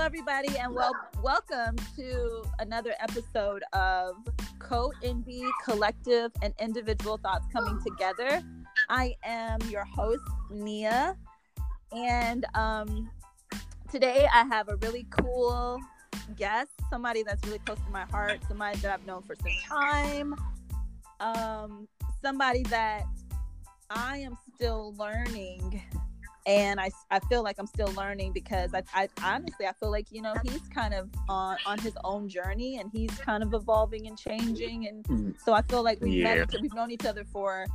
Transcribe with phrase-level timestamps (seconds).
[0.00, 4.16] everybody, and well, welcome to another episode of
[4.58, 8.42] Co Indie Collective and Individual Thoughts Coming Together.
[8.88, 11.18] I am your host, Nia,
[11.92, 13.10] and um,
[13.92, 15.78] today I have a really cool
[16.34, 20.34] guest, somebody that's really close to my heart, somebody that I've known for some time,
[21.20, 21.86] um,
[22.22, 23.04] somebody that
[23.90, 25.82] I am still learning
[26.50, 30.10] and I, I feel like I'm still learning because I, I honestly I feel like
[30.10, 34.08] you know he's kind of on on his own journey and he's kind of evolving
[34.08, 35.34] and changing and mm.
[35.44, 36.34] so I feel like we've yeah.
[36.34, 37.66] met we've known each other for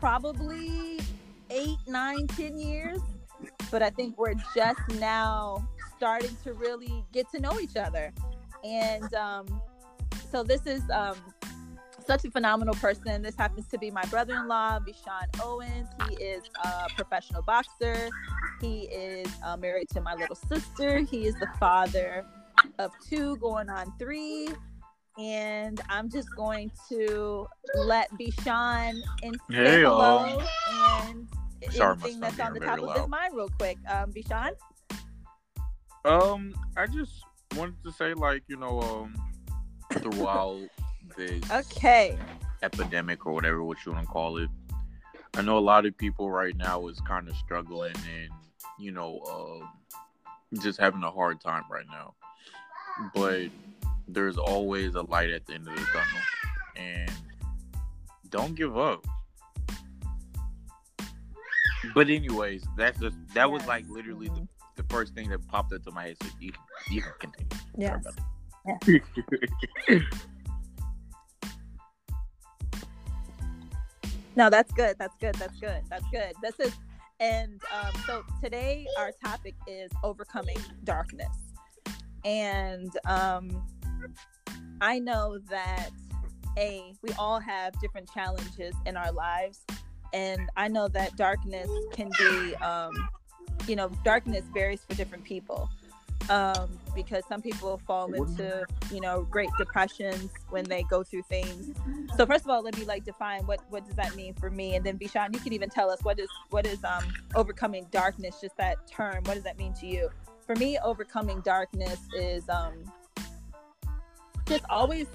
[0.00, 1.00] probably
[1.48, 3.00] eight nine ten years
[3.70, 5.66] but I think we're just now
[5.96, 8.12] starting to really get to know each other
[8.64, 9.46] and um,
[10.30, 11.16] so this is um,
[12.08, 13.20] such a phenomenal person.
[13.20, 15.88] This happens to be my brother in law, Vishawn Owens.
[16.08, 18.08] He is a professional boxer.
[18.62, 21.00] He is uh, married to my little sister.
[21.00, 22.24] He is the father
[22.78, 24.48] of two, going on three.
[25.18, 30.40] And I'm just going to let Vishawn in hey, hello
[31.02, 31.28] and
[31.70, 33.76] Sorry, anything that's on the top of his mind real quick.
[33.86, 34.52] Um, Vishawn?
[36.06, 37.22] Um, I just
[37.54, 39.14] wanted to say, like, you know, um,
[39.92, 40.68] throughout
[41.18, 42.16] this okay
[42.62, 44.48] epidemic or whatever what you want to call it.
[45.34, 48.30] I know a lot of people right now is kind of struggling and
[48.78, 52.14] you know uh, just having a hard time right now.
[53.14, 53.48] But
[54.06, 56.22] there's always a light at the end of the tunnel,
[56.76, 57.12] and
[58.30, 59.04] don't give up.
[61.94, 65.90] But anyways, that's just that was like literally the, the first thing that popped into
[65.90, 66.16] my head.
[66.22, 66.52] So you
[66.90, 67.64] you can continue.
[67.76, 68.04] Yes.
[68.66, 69.98] Yeah.
[74.38, 76.32] no that's good that's good that's good that's good.
[76.40, 76.72] This is
[77.20, 81.36] and um, so today our topic is overcoming darkness.
[82.24, 83.50] And um,
[84.80, 85.90] i know that
[86.56, 89.64] a we all have different challenges in our lives
[90.12, 92.92] and i know that darkness can be um,
[93.66, 95.68] you know darkness varies for different people
[96.28, 101.70] um, because some people fall into you know great depressions when they go through things.
[102.16, 104.76] So first of all, let me like define what what does that mean for me,
[104.76, 108.40] and then Vishawn, you can even tell us what is what is um, overcoming darkness.
[108.40, 110.10] Just that term, what does that mean to you?
[110.46, 112.72] For me, overcoming darkness is um,
[114.46, 115.06] just always,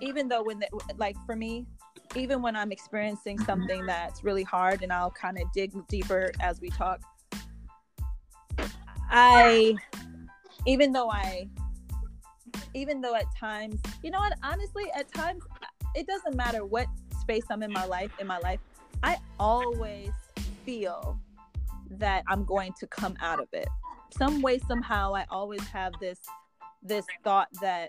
[0.00, 0.68] even though when the,
[0.98, 1.66] like for me,
[2.14, 6.60] even when I'm experiencing something that's really hard, and I'll kind of dig deeper as
[6.60, 7.00] we talk
[9.10, 9.74] I,
[10.66, 11.48] even though I,
[12.74, 15.42] even though at times, you know what, honestly, at times,
[15.94, 16.86] it doesn't matter what
[17.20, 18.60] space I'm in my life, in my life,
[19.02, 20.10] I always
[20.64, 21.18] feel
[21.90, 23.68] that I'm going to come out of it.
[24.16, 26.20] Some way, somehow, I always have this
[26.82, 27.88] this thought that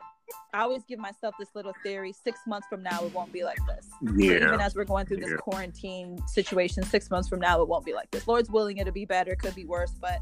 [0.53, 2.13] I always give myself this little theory.
[2.13, 3.89] Six months from now, it won't be like this.
[4.15, 4.35] Yeah.
[4.35, 5.37] Even as we're going through this yeah.
[5.37, 8.27] quarantine situation, six months from now, it won't be like this.
[8.27, 9.31] Lord's willing, it'll be better.
[9.31, 10.19] It could be worse, but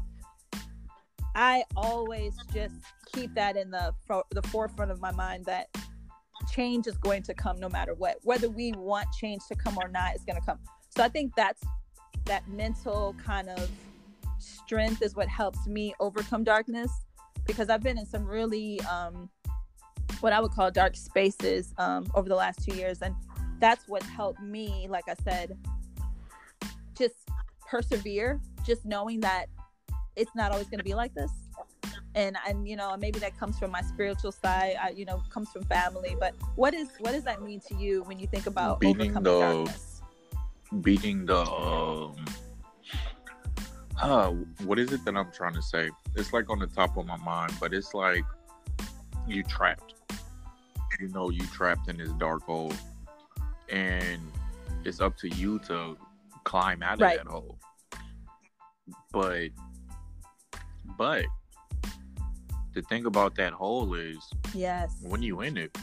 [1.34, 2.74] I always just
[3.12, 3.94] keep that in the
[4.30, 5.68] the forefront of my mind that
[6.52, 8.16] change is going to come no matter what.
[8.22, 10.58] Whether we want change to come or not, it's going to come.
[10.90, 11.62] So I think that's
[12.24, 13.70] that mental kind of
[14.38, 16.90] strength is what helps me overcome darkness
[17.46, 19.28] because I've been in some really um,
[20.20, 23.14] what I would call dark spaces um, over the last two years, and
[23.58, 24.86] that's what helped me.
[24.88, 25.56] Like I said,
[26.96, 27.14] just
[27.66, 29.46] persevere, just knowing that
[30.20, 31.32] it's not always going to be like this
[32.14, 35.50] and and you know maybe that comes from my spiritual side I, you know comes
[35.50, 38.80] from family but what is what does that mean to you when you think about
[38.80, 40.02] beating overcoming the darkness?
[40.82, 42.16] beating the um
[43.94, 44.32] huh,
[44.64, 47.16] what is it that i'm trying to say it's like on the top of my
[47.18, 48.24] mind but it's like
[49.26, 49.94] you trapped
[50.98, 52.72] you know you trapped in this dark hole
[53.68, 54.20] and
[54.84, 55.96] it's up to you to
[56.44, 57.18] climb out of right.
[57.18, 57.58] that hole
[59.12, 59.50] but
[61.00, 61.24] but
[62.74, 64.18] the thing about that hole is,
[64.54, 65.74] yes, when you in it,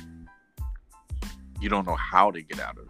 [1.59, 2.85] you don't know how to get out of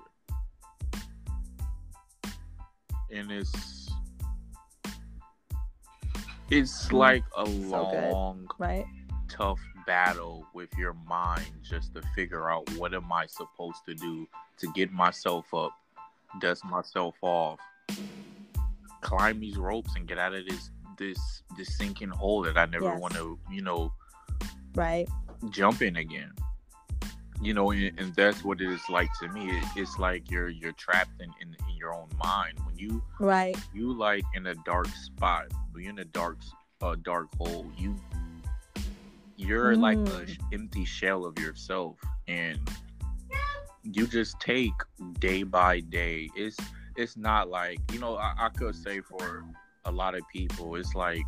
[2.28, 3.90] it, and it's
[6.50, 6.92] it's mm.
[6.98, 8.60] like a so long, good.
[8.60, 8.86] right,
[9.30, 14.28] tough battle with your mind just to figure out what am I supposed to do
[14.58, 15.72] to get myself up,
[16.42, 17.60] dust myself off,
[19.00, 22.86] climb these ropes, and get out of this this this sinking hole that I never
[22.86, 23.00] yes.
[23.00, 23.94] want to, you know,
[24.76, 25.08] right,
[25.50, 26.32] jump in again.
[27.40, 29.50] You know, and, and that's what it is like to me.
[29.50, 33.56] It, it's like you're you're trapped in, in, in your own mind when you right
[33.74, 35.46] you like in a dark spot.
[35.72, 36.38] When you're in a dark
[36.82, 37.96] uh, dark hole, you
[39.38, 39.82] you're mm.
[39.82, 40.38] like a Mm.
[40.54, 41.98] empty shell of yourself
[42.28, 42.60] and
[43.84, 44.74] you just take
[45.20, 46.58] day by day it's
[46.98, 49.46] it's not like you know I, I could say for
[49.88, 51.26] a lot of people it's like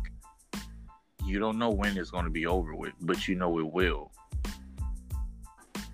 [1.26, 4.10] you don't know when it's going to be over with but you know it will.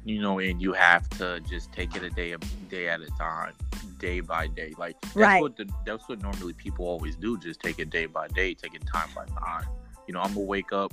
[0.05, 2.39] You know and you have to just take it a day a
[2.71, 3.53] day at a time
[3.99, 5.41] day by day like that's Right.
[5.43, 8.75] what the, that's what normally people always do just take it day by day take
[8.75, 9.65] it time by time.
[10.07, 10.93] You know i'm gonna wake up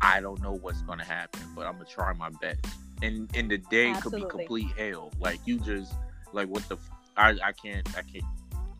[0.00, 2.60] i don't know what's gonna happen but i'm gonna try my best.
[3.02, 5.10] And and the day could be complete hell.
[5.18, 5.92] Like you just
[6.32, 8.24] like what the f- i i can't i can't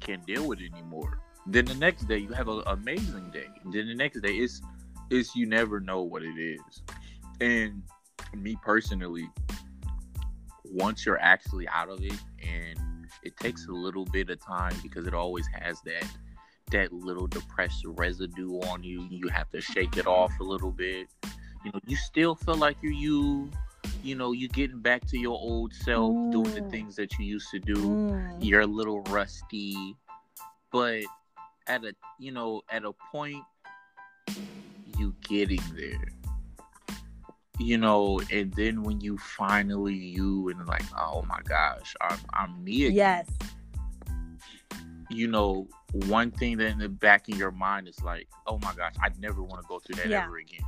[0.00, 3.48] can't deal with it anymore then the next day you have an amazing day.
[3.72, 4.60] Then the next day it's
[5.10, 6.82] it's you never know what it is.
[7.40, 7.82] And
[8.34, 9.28] me personally
[10.72, 15.06] once you're actually out of it and it takes a little bit of time because
[15.06, 16.04] it always has that
[16.70, 21.06] that little depressed residue on you you have to shake it off a little bit.
[21.64, 23.50] You know you still feel like you're you
[24.02, 26.70] you know you're getting back to your old self doing the Mm.
[26.70, 27.76] things that you used to do.
[27.76, 28.38] Mm.
[28.44, 29.94] you're a little rusty.
[30.72, 31.04] But
[31.66, 33.42] at a you know at a point
[34.98, 36.08] you getting there
[37.58, 42.64] you know and then when you finally you and like oh my gosh i'm, I'm
[42.64, 43.28] me again Yes.
[45.10, 48.74] you know one thing that in the back of your mind is like oh my
[48.74, 50.24] gosh i never want to go through that Yeah.
[50.24, 50.64] ever again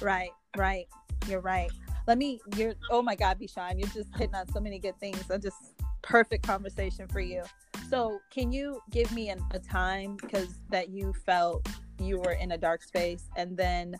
[0.00, 0.86] Right, right.
[1.28, 1.70] You're right.
[2.10, 5.30] Let me, you're, oh my God, Vishawn, you're just hitting on so many good things.
[5.30, 7.44] I just, perfect conversation for you.
[7.88, 11.68] So, can you give me an, a time because that you felt
[12.00, 13.28] you were in a dark space?
[13.36, 13.94] And then,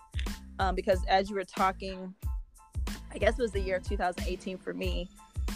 [0.59, 2.13] um, because as you were talking,
[3.15, 5.09] I guess it was the year 2018 for me,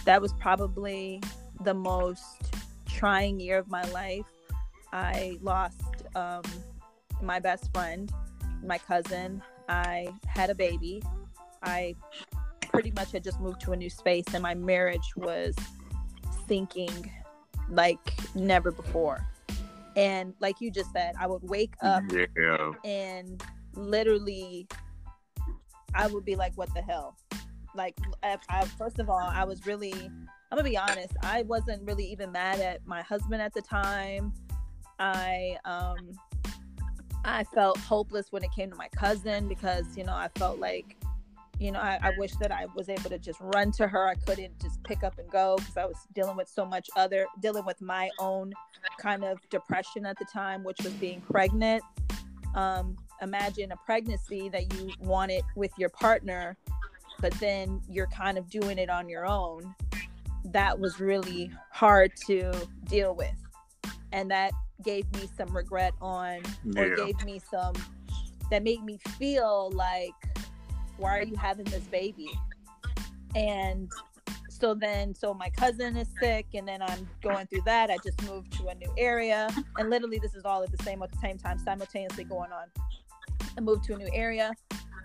[0.04, 1.20] that was probably
[1.64, 2.54] the most
[2.86, 4.26] trying year of my life.
[4.92, 5.82] I lost
[6.14, 6.42] um,
[7.20, 8.12] my best friend,
[8.62, 11.02] my cousin, I had a baby.
[11.64, 11.96] I
[12.74, 15.54] pretty much had just moved to a new space, and my marriage was
[16.46, 17.10] sinking
[17.70, 17.98] like
[18.34, 19.24] never before.
[19.96, 23.40] And like you just said, I would wake up yeah and
[23.74, 24.66] literally,
[25.94, 27.16] I would be like, "What the hell?"
[27.76, 31.82] Like, I, I, first of all, I was really, I'm gonna be honest, I wasn't
[31.82, 34.32] really even mad at my husband at the time.
[34.98, 36.12] I um
[37.24, 40.96] I felt hopeless when it came to my cousin because, you know, I felt like,
[41.58, 44.08] you know, I, I wish that I was able to just run to her.
[44.08, 47.26] I couldn't just pick up and go because I was dealing with so much other,
[47.40, 48.52] dealing with my own
[49.00, 51.82] kind of depression at the time, which was being pregnant.
[52.54, 56.56] Um, imagine a pregnancy that you wanted with your partner,
[57.20, 59.74] but then you're kind of doing it on your own.
[60.46, 62.52] That was really hard to
[62.88, 63.34] deal with.
[64.12, 64.52] And that
[64.82, 66.42] gave me some regret on
[66.76, 67.74] or gave me some
[68.50, 70.12] that made me feel like
[70.96, 72.30] why are you having this baby?
[73.34, 73.90] And
[74.48, 77.90] so then so my cousin is sick and then i'm going through that.
[77.90, 79.48] I just moved to a new area
[79.78, 82.66] and literally this is all at the same at the same time simultaneously going on.
[83.58, 84.52] I moved to a new area.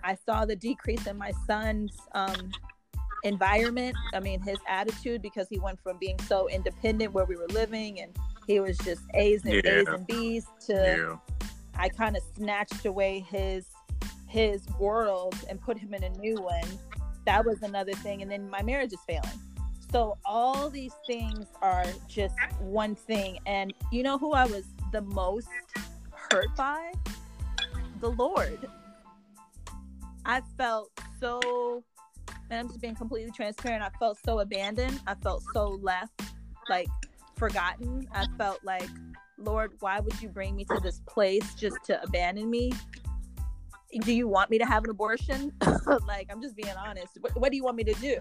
[0.02, 2.52] I saw the decrease in my son's um
[3.22, 7.48] environment i mean his attitude because he went from being so independent where we were
[7.48, 11.16] living and he was just a's and a's and b's to yeah.
[11.80, 13.64] I kind of snatched away his
[14.30, 16.64] his world and put him in a new one.
[17.26, 19.28] That was another thing, and then my marriage is failing.
[19.92, 25.02] So all these things are just one thing, and you know who I was the
[25.02, 25.48] most
[26.12, 26.92] hurt by?
[28.00, 28.68] The Lord.
[30.24, 31.82] I felt so,
[32.50, 33.82] and I'm just being completely transparent.
[33.82, 35.00] I felt so abandoned.
[35.06, 36.22] I felt so left,
[36.68, 36.88] like
[37.36, 38.06] forgotten.
[38.12, 38.88] I felt like
[39.38, 42.72] Lord, why would you bring me to this place just to abandon me?
[43.92, 45.52] Do you want me to have an abortion?
[46.06, 47.18] like, I'm just being honest.
[47.20, 48.18] What, what do you want me to do?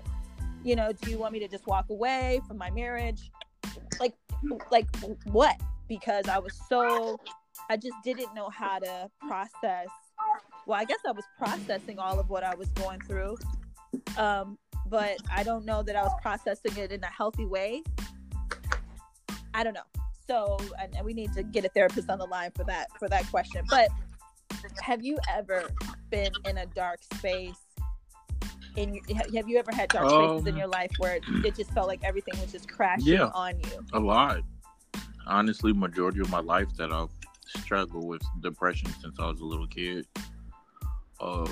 [0.63, 3.31] You know, do you want me to just walk away from my marriage?
[3.99, 4.15] Like,
[4.71, 4.87] like
[5.25, 5.59] what?
[5.87, 7.19] Because I was so,
[7.69, 9.87] I just didn't know how to process.
[10.65, 13.37] Well, I guess I was processing all of what I was going through,
[14.17, 14.57] um,
[14.87, 17.83] but I don't know that I was processing it in a healthy way.
[19.53, 19.81] I don't know
[20.29, 23.09] so and, and we need to get a therapist on the line for that for
[23.09, 23.89] that question but
[24.81, 25.69] have you ever
[26.09, 27.57] been in a dark space
[28.75, 29.03] in your,
[29.35, 32.03] have you ever had dark spaces in Um, your life where it, just felt like
[32.03, 33.31] everything was just crashing Yeah.
[33.33, 34.41] on you a lot
[35.27, 37.09] honestly majority of my life that i've
[37.45, 40.05] struggled with depression since i was a little kid
[41.19, 41.47] uh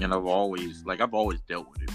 [0.00, 1.90] and i've always like i've always dealt with it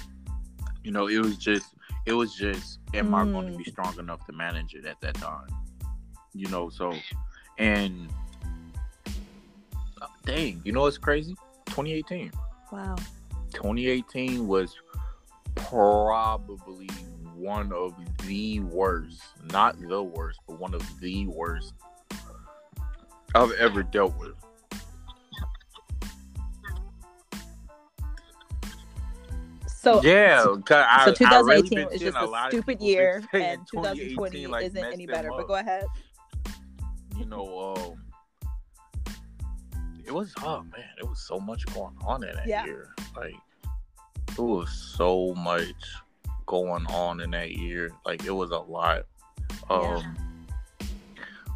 [0.83, 1.73] you know it was just
[2.05, 3.57] it was just am i going to Mm.
[3.57, 5.47] be strong enough to manage it at that time
[6.33, 6.93] You know, so
[7.57, 8.09] and
[10.25, 11.35] dang, you know what's crazy?
[11.67, 12.31] 2018.
[12.71, 12.95] Wow.
[13.53, 14.75] 2018 was
[15.55, 16.89] probably
[17.35, 17.93] one of
[18.25, 19.21] the worst,
[19.51, 21.73] not the worst, but one of the worst
[23.33, 24.35] I've ever dealt with.
[29.67, 30.39] So yeah,
[30.71, 34.83] I, so I 2018 really been is just a, stupid year, and 2020 like, isn't
[34.83, 35.29] any better.
[35.29, 35.85] But go ahead.
[37.15, 38.04] you know, um,
[40.05, 42.65] it was oh man, it was so much going on in that Yeah.
[42.65, 42.89] year.
[43.15, 43.35] Like
[44.29, 45.73] it was so much
[46.45, 47.91] going on in that year.
[48.05, 49.05] Like it was a lot.
[49.69, 49.75] Yeah.
[49.77, 50.47] Um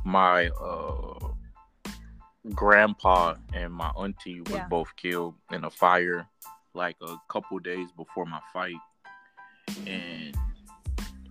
[0.05, 1.19] my uh
[2.55, 4.67] grandpa and my auntie was Yeah.
[4.67, 6.27] both killed in a fire
[6.73, 8.75] like a couple days before my fight.
[9.85, 10.35] And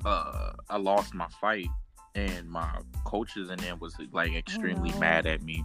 [0.04, 1.68] uh I lost my fight
[2.14, 2.68] and my
[3.04, 4.98] coaches and them was like extremely no.
[4.98, 5.64] mad at me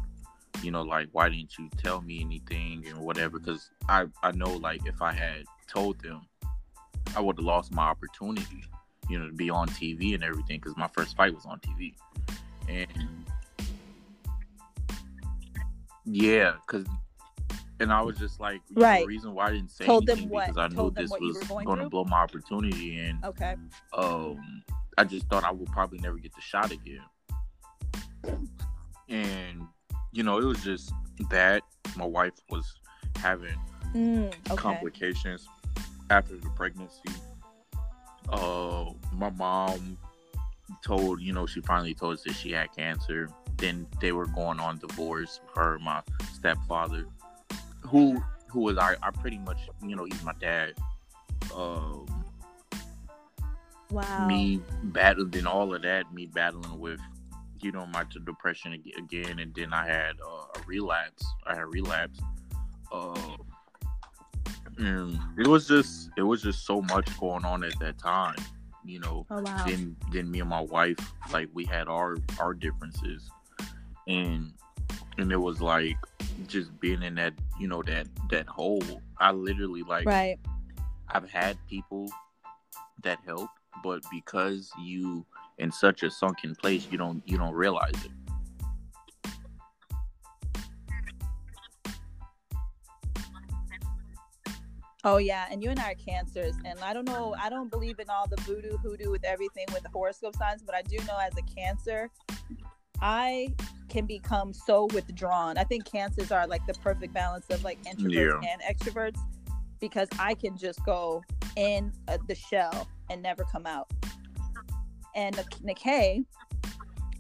[0.64, 4.50] you know like why didn't you tell me anything and whatever because i i know
[4.58, 6.22] like if i had told them
[7.16, 8.64] i would have lost my opportunity
[9.10, 11.94] you know to be on tv and everything because my first fight was on tv
[12.70, 13.26] and
[16.06, 16.86] yeah because
[17.80, 19.02] and i was just like you know, Right.
[19.02, 21.12] the reason why i didn't say Told them anything because i knew Told them this
[21.20, 23.56] was going going to blow my opportunity and Okay.
[23.94, 24.64] um
[24.96, 27.02] I just thought I would probably never get the shot again.
[29.10, 29.68] And
[30.14, 30.92] you know, it was just
[31.30, 31.64] that
[31.96, 32.74] my wife was
[33.18, 33.56] having
[33.94, 34.56] Mm, okay.
[34.56, 35.48] complications
[36.10, 37.10] after the pregnancy.
[38.30, 39.98] Uh my mom
[40.84, 43.30] told, you know, she finally told us that she had cancer.
[43.58, 46.02] Then they were going on divorce her, my
[46.34, 47.06] stepfather,
[47.82, 50.74] who who was I, I pretty much, you know, he's my dad.
[51.56, 52.06] Um
[53.92, 54.28] Wow.
[54.28, 57.00] me battling all of that, me battling with,
[57.64, 61.26] you know, my depression again, and then I had uh, a relapse.
[61.48, 62.20] I had relapse.
[62.92, 63.38] Uh,
[64.78, 68.36] and it was just, it was just so much going on at that time,
[68.84, 69.26] you know.
[69.32, 69.64] Oh wow.
[69.66, 70.98] Then, then me and my wife,
[71.32, 73.30] like, we had our our differences,
[74.08, 74.52] and
[75.18, 75.98] and it was like
[76.48, 79.02] just being in that, you know, that that hole.
[79.20, 80.40] I literally like Right.
[81.10, 82.10] I've had people
[83.04, 83.50] that help,
[83.84, 85.26] but because you
[85.64, 88.12] in such a sunken place, you don't you don't realize it.
[95.06, 97.36] Oh yeah, and you and I are cancers, and I don't know.
[97.42, 100.76] I don't believe in all the voodoo hoodoo with everything with the horoscope signs, but
[100.76, 102.10] I do know as a cancer,
[103.02, 103.54] I
[103.90, 105.58] can become so withdrawn.
[105.58, 109.20] I think cancers are like the perfect balance of like introverts and extroverts
[109.80, 111.22] because I can just go
[111.56, 113.92] in uh, the shell and never come out.
[115.16, 116.26] And Nik- Nikkei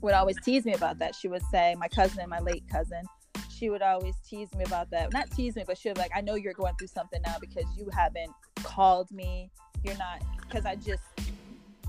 [0.01, 1.15] would always tease me about that.
[1.15, 3.03] She would say, my cousin and my late cousin,
[3.49, 5.13] she would always tease me about that.
[5.13, 7.35] Not tease me, but she would be like, I know you're going through something now
[7.39, 8.31] because you haven't
[8.63, 9.49] called me.
[9.83, 11.03] You're not, because I just,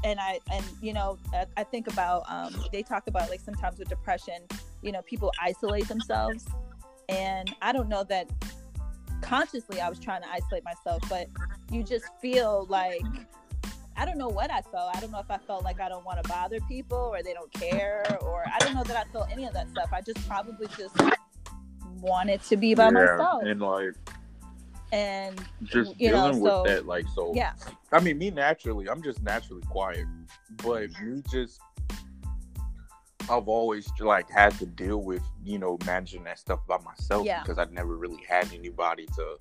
[0.05, 3.79] and I, and you know, I, I think about, um, they talk about like sometimes
[3.79, 4.43] with depression,
[4.83, 6.45] you know, people isolate themselves.
[7.09, 8.29] And I don't know that
[9.23, 11.29] consciously I was trying to isolate myself, but
[11.71, 13.03] you just feel like,
[13.97, 14.95] I don't know what I felt.
[14.97, 17.33] I don't know if I felt like I don't want to bother people or they
[17.33, 19.91] don't care, or I don't know that I felt any of that stuff.
[19.93, 20.97] I just probably just
[22.01, 23.43] wanted to be by myself.
[23.45, 23.95] and like
[24.93, 27.33] And just You know, dealing with so- that, like so.
[27.35, 27.53] yeah,
[27.93, 30.07] I mean, me naturally, I'm just naturally quiet,
[30.63, 31.61] but me just,
[33.31, 37.43] I've always like had to deal with you know managing that stuff by myself Yeah.
[37.43, 39.39] because I'd never really had anybody to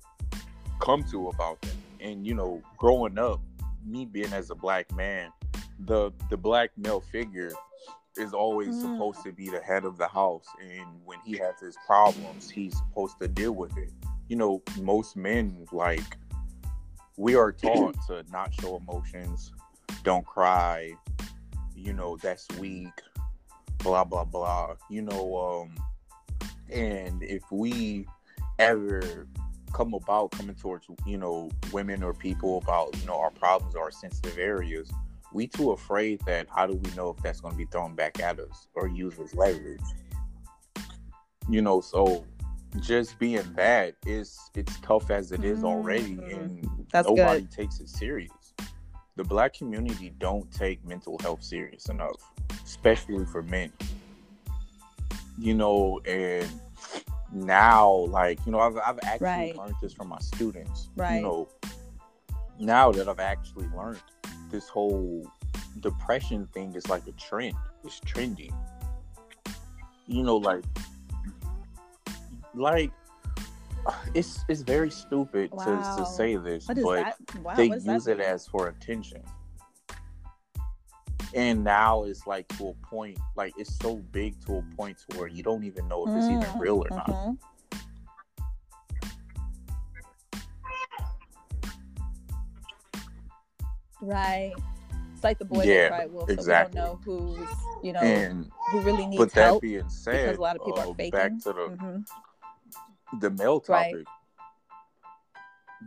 [0.80, 1.74] come to about that.
[2.00, 3.40] And you know, growing up,
[3.84, 5.30] me being as a black man,
[5.86, 7.52] the the black male figure
[8.16, 8.80] is always Mm.
[8.82, 12.76] supposed to be the head of the house, and when he has his problems, he's
[12.78, 13.90] supposed to deal with it.
[14.28, 16.16] You know, most men like
[17.16, 19.52] we are taught to not show emotions,
[20.04, 20.92] don't cry,
[21.74, 22.92] you know, that's weak,
[23.78, 24.76] blah blah blah.
[24.88, 25.74] You know, um
[26.70, 28.06] and if we
[28.58, 29.26] ever
[29.74, 33.82] come about coming towards, you know, women or people about, you know, our problems or
[33.82, 34.90] our sensitive areas,
[35.32, 38.38] we too afraid that how do we know if that's gonna be thrown back at
[38.38, 39.80] us or used as leverage?
[41.48, 42.24] You know, so
[42.80, 46.32] just being that is it's tough as it is already Mhm.
[46.36, 47.50] and That's nobody good.
[47.50, 48.52] takes it serious
[49.16, 52.16] the black community don't take mental health serious enough
[52.64, 53.72] especially for men
[55.38, 56.50] you know and
[57.34, 59.56] now like you know i've, I've actually Right.
[59.56, 61.16] learned this from my students Right.
[61.16, 61.48] you know
[62.58, 64.00] now that i've actually learned
[64.50, 65.26] this whole
[65.80, 68.54] depression thing is like a trend it's trending
[70.06, 70.64] you know, like,
[72.54, 72.90] like
[74.14, 75.64] it's it's very stupid Wow.
[75.64, 77.16] to, to say this, but?
[77.42, 79.22] Wow, they use it as for attention.
[81.34, 85.18] And now it's like to a point, like it's so big to a point to
[85.18, 87.10] where you don't even know if it's even Mm, real or not.
[87.10, 87.38] mhm.
[94.00, 94.54] Right.
[95.14, 96.30] It's like the boy Yeah, that cried wolf.
[96.30, 96.80] exactly.
[96.80, 97.48] So we don't know who's,
[97.82, 99.62] you know, And who really needs but that help.
[99.62, 101.10] being said, a lot of people are uh, faking.
[101.20, 102.06] back to the Mhm.
[103.20, 103.94] the male Right.
[103.94, 104.06] topic.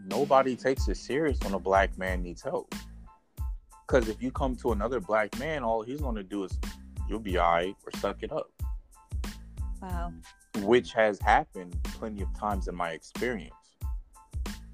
[0.05, 2.73] Nobody takes it serious when a black man needs help.
[3.87, 6.59] Because if you come to another black man, all he's going to do is
[7.07, 8.49] you'll be all right or suck it up,
[9.81, 10.11] Wow.
[10.57, 13.53] which has happened plenty of times in my experience.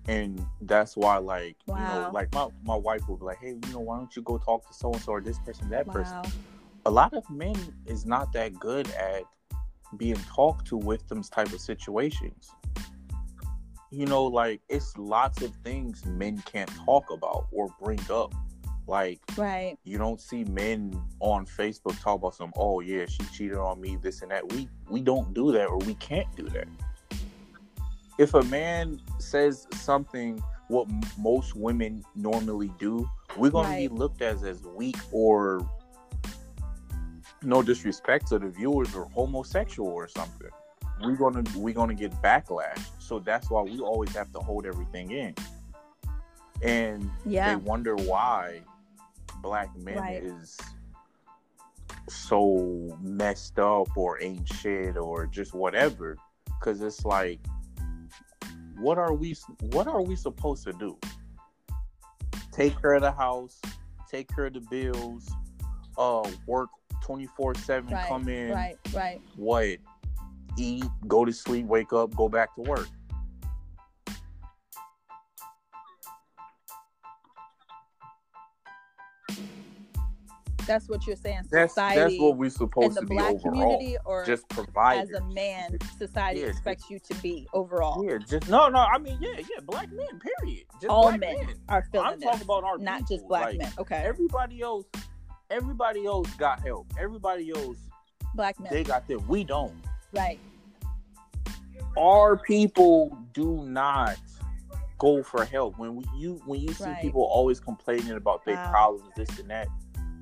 [0.08, 3.74] And that's why, like, you know, like my, my wife will be like, hey, you
[3.74, 6.18] know, why don't you go talk to so and so or this person, that person?
[6.86, 7.56] A lot of men
[7.86, 9.24] is not that good at
[9.96, 12.50] being talked to with them type of situations.
[13.92, 18.34] You know, like it's lots of things men can't talk about or bring up.
[18.88, 19.78] Like Right.
[19.86, 23.96] you don't see men on Facebook talk about some, oh yeah, she cheated on me,
[24.02, 24.52] this and that.
[24.52, 26.68] We we don't do that or we can't do that.
[28.20, 33.90] If a man says something what m- most women normally do, we're gonna Right.
[33.90, 35.68] be looked as as weak or
[37.42, 40.50] no disrespect to the viewers or homosexual or something.
[41.02, 42.80] We're gonna we're gonna get backlash.
[43.00, 45.36] So that's why we always have to hold everything in.
[46.62, 47.50] And Yeah.
[47.50, 48.62] they wonder why
[49.44, 50.24] black men Right.
[50.24, 50.58] is
[52.10, 56.18] so messed up or ain't shit or just whatever
[56.60, 57.40] because it's like
[58.80, 59.36] what are we
[59.72, 60.98] what are we supposed to do
[62.52, 63.62] take care of the house
[64.10, 65.30] take care of the bills
[65.98, 66.70] uh work
[67.04, 68.78] 24 7 come in Right.
[68.94, 69.22] Right.
[69.36, 69.78] what
[70.58, 72.88] eat go to sleep wake up go back to work
[80.66, 81.44] That's what you're saying.
[81.52, 85.12] that's Society that's what we're supposed to be black overall community, or just provide as
[85.12, 88.04] a man, society Yeah, expects you to be overall.
[88.06, 88.80] Yeah, just no, no.
[88.80, 89.60] I mean, yeah, yeah.
[89.66, 90.66] Black men, period.
[90.82, 91.36] Just All men men.
[91.70, 92.86] are feeling I'm this, talking about our people.
[92.86, 93.72] not just black Like, men.
[93.78, 94.86] Okay, Everybody else,
[95.50, 96.88] everybody else got help.
[97.00, 97.78] Everybody else,
[98.36, 98.72] black men.
[98.72, 99.26] they got them.
[99.28, 99.74] We don't.
[100.14, 100.40] right.
[101.98, 104.18] Our people do not
[104.98, 105.78] go for help.
[105.78, 107.02] When we, you when you see Right.
[107.02, 108.72] people always complaining about their Wow.
[108.72, 109.68] problems, this and that,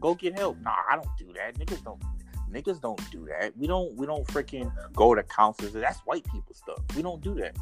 [0.02, 0.58] go get help.
[0.62, 1.56] Nah, I don't do that.
[1.58, 2.02] Niggas don't.
[2.52, 3.56] Niggas don't do that.
[3.58, 3.96] We don't.
[3.96, 5.72] We don't freaking go to counselors.
[5.72, 6.80] That's white people stuff.
[6.96, 7.56] We don't do that.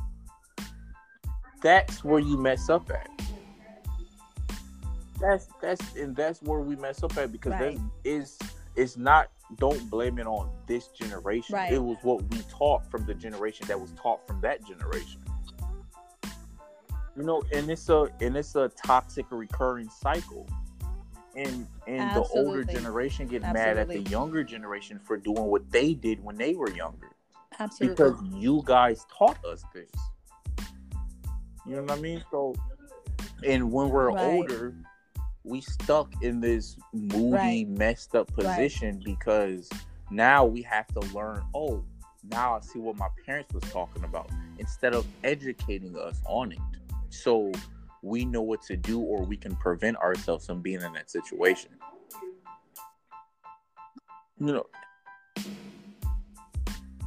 [1.61, 3.09] That's where you mess up at.
[5.19, 7.77] That's that's and that's where we mess up at because Right.
[7.77, 8.39] that is
[8.75, 9.29] it's not.
[9.57, 11.55] Don't blame it on this generation.
[11.55, 11.73] Right.
[11.73, 15.19] It was what we taught from the generation that was taught from that generation.
[17.17, 20.47] You know, and it's a and it's a toxic recurring cycle.
[21.35, 25.93] And and the older generation get mad at the younger generation for doing what they
[25.93, 27.11] did when they were younger
[27.59, 27.95] Absolutely.
[27.95, 29.89] because you guys taught us this.
[31.65, 32.23] You know what I mean?
[32.31, 32.55] So,
[33.45, 34.23] and when we're Right.
[34.23, 34.75] older,
[35.43, 37.67] we stuck in this moody, Right.
[37.69, 39.69] messed up position because
[40.09, 41.43] now we have to learn.
[41.53, 41.83] Oh,
[42.23, 46.59] now I see what my parents was talking about instead of educating us on it.
[47.09, 47.51] So
[48.01, 51.71] we know what to do, or we can prevent ourselves from being in that situation.
[54.39, 54.65] You know,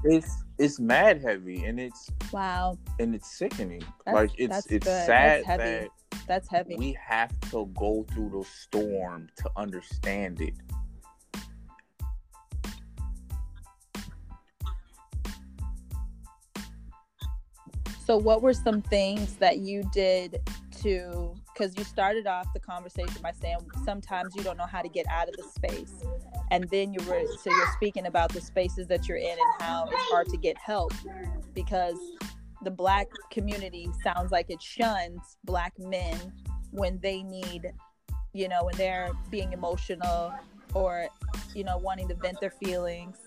[0.04, 3.82] it's it's mad heavy, and it's wow, and it's sickening.
[4.04, 5.06] That's- like it's it's good.
[5.06, 5.62] sad That's heavy.
[5.62, 5.88] that
[6.26, 6.76] that's heavy.
[6.76, 10.54] we have to go through the storm to understand it.
[18.04, 20.42] So, what were some things that you did
[20.82, 21.34] to?
[21.52, 25.06] Because you started off the conversation by saying sometimes you don't know how to get
[25.08, 26.04] out of the space,
[26.50, 29.84] and then you were so you're speaking about the spaces that you're in and how
[29.84, 30.92] it's hard to get help
[31.54, 31.98] because
[32.62, 36.16] the black community sounds like it shuns black men
[36.70, 37.72] when they need,
[38.32, 40.32] you know, when they're being emotional
[40.74, 41.06] or
[41.54, 43.18] you know wanting to vent their feelings.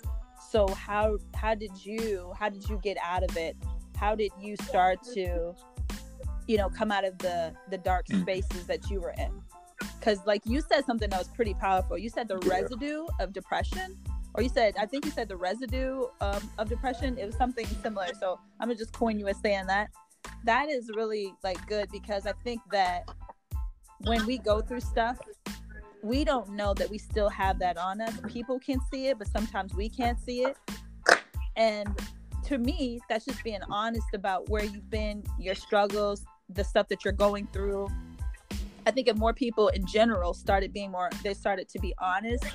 [0.49, 3.55] So how how did you how did you get out of it
[3.95, 5.53] how did you start to
[6.47, 8.21] you know come out of the the dark Mm.
[8.21, 9.31] spaces that you were in.
[9.99, 11.97] Because like you said something that was pretty powerful.
[11.97, 12.49] You said the Yeah.
[12.62, 13.97] residue of depression
[14.36, 17.17] or you said i think you said the residue um, of depression.
[17.17, 18.08] It was something similar.
[18.19, 19.89] So i'm gonna just coin you as saying that.
[20.43, 23.10] That is really like good because i think that
[24.01, 25.17] when we go through stuff
[26.03, 28.13] we don't know that we still have that on us.
[28.27, 30.55] People can see it but sometimes we can't see it.
[31.55, 31.88] And
[32.43, 37.03] to me, that's just being honest about where you've been, your struggles, the stuff that
[37.03, 37.88] you're going through.
[38.88, 42.45] I think if more people in general started being more, they started to be honest.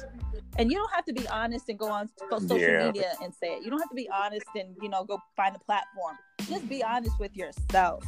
[0.59, 2.87] And you don't have to be honest and go on social Yeah.
[2.87, 3.65] media and say it.
[3.65, 6.17] You don't have to be honest and, you know, go find a platform.
[6.49, 8.05] Just be honest with yourself.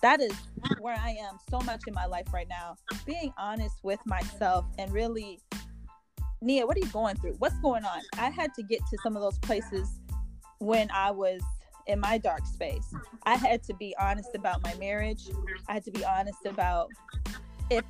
[0.00, 0.32] That is
[0.78, 2.76] where I am so much in my life right now.
[3.04, 5.40] Being honest with myself and really,
[6.40, 7.34] Nia, what are you going through?
[7.38, 8.00] What's going on?
[8.16, 10.00] I had to get to some of those places
[10.58, 11.42] when I was
[11.90, 12.94] in my dark space.
[13.24, 15.28] I had to be honest about my marriage.
[15.68, 16.88] I had to be honest about
[17.68, 17.84] if,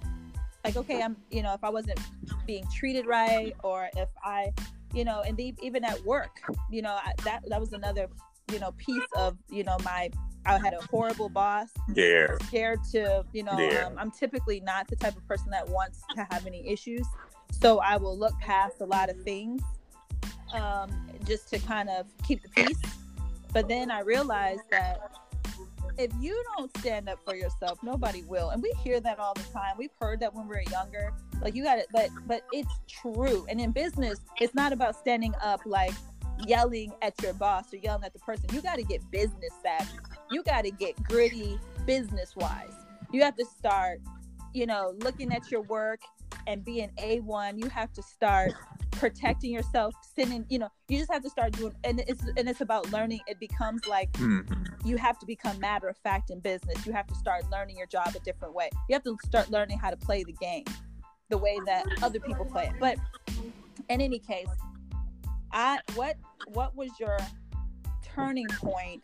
[0.65, 2.01] like, okay, I'm, you know, if I wasn't
[2.47, 4.53] being treated right, or if I,
[4.95, 8.09] you know, and e- even at work, you know, I, that that was another,
[8.53, 10.11] you know, piece of, you know, my.
[10.47, 11.69] I had a horrible boss.
[11.95, 12.29] Yeah.
[12.45, 13.85] Scared to, you know, Yeah.
[13.85, 17.07] um, I'm typically not the type of person that wants to have any issues,
[17.51, 19.61] so I will look past a lot of things,
[20.55, 20.89] um,
[21.27, 22.81] just to kind of keep the peace.
[23.53, 25.01] But then I realized that
[25.99, 28.51] if you don't stand up for yourself, nobody will.
[28.51, 29.75] And we hear that all the time.
[29.77, 31.13] We've heard that when we were younger.
[31.43, 33.47] Like you got it, but but it's true.
[33.49, 35.93] And in business, it's not about standing up like
[36.47, 38.47] yelling at your boss or yelling at the person.
[38.53, 39.99] You got to get business savvy.
[40.31, 42.75] You got to get gritty business wise.
[43.13, 44.01] You have to start,
[44.55, 46.01] you know, looking at your work
[46.47, 47.59] and being A1.
[47.59, 48.53] You have to start
[48.93, 52.61] protecting yourself, sending, you know, you just have to start doing and it's and it's
[52.61, 53.21] about learning.
[53.27, 54.85] It becomes like Mhm.
[54.85, 56.85] you have to become matter of fact in business.
[56.87, 58.69] You have to start learning your job a different way.
[58.89, 60.65] You have to start learning how to play the game
[61.29, 62.75] the way that other people play it.
[62.81, 62.99] But
[63.89, 64.49] in any case,
[65.53, 66.17] I what
[66.47, 67.17] what was your
[68.03, 69.03] turning point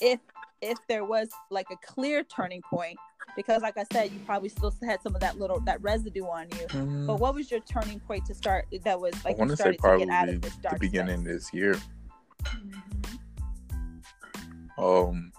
[0.00, 0.20] if
[0.62, 2.98] if there was like a clear turning point
[3.36, 6.46] because like I said you probably still had some of that little that residue on
[6.50, 6.66] you.
[6.68, 9.56] Mm, But what was your turning point to start that was I like want to
[9.56, 11.50] say probably get out of this the beginning space?
[11.50, 11.74] this year.
[14.78, 15.32] Um,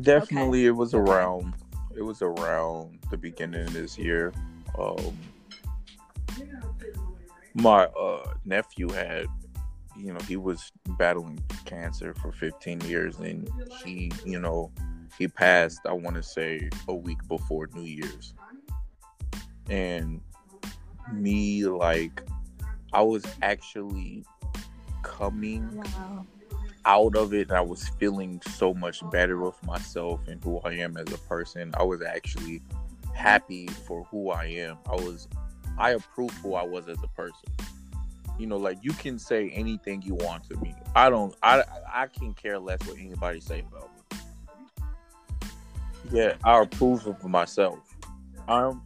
[0.00, 1.54] definitely it was around.
[1.96, 4.32] It was around the beginning of this year.
[4.78, 5.18] Um,
[7.54, 9.26] my uh, nephew had,
[9.96, 13.48] you know, he was battling cancer for 15 years, and
[13.84, 14.70] he, you know,
[15.18, 15.80] he passed.
[15.86, 18.34] I want to say a week before New Year's,
[19.68, 20.20] and
[21.12, 22.22] me like
[22.92, 24.24] I was actually
[25.02, 26.26] coming Wow.
[26.84, 30.72] out of it and I was feeling so much better with myself and who I
[30.74, 31.72] am as a person.
[31.76, 32.62] I was actually
[33.14, 34.78] happy for who I am.
[34.86, 35.28] I was
[35.78, 37.48] I approved who I was as a person.
[38.40, 40.74] You know, like you can say anything you want to me.
[40.96, 44.18] I don't I I can care less what anybody say about me.
[46.10, 47.80] Yeah, I approve of myself.
[48.48, 48.80] I'm.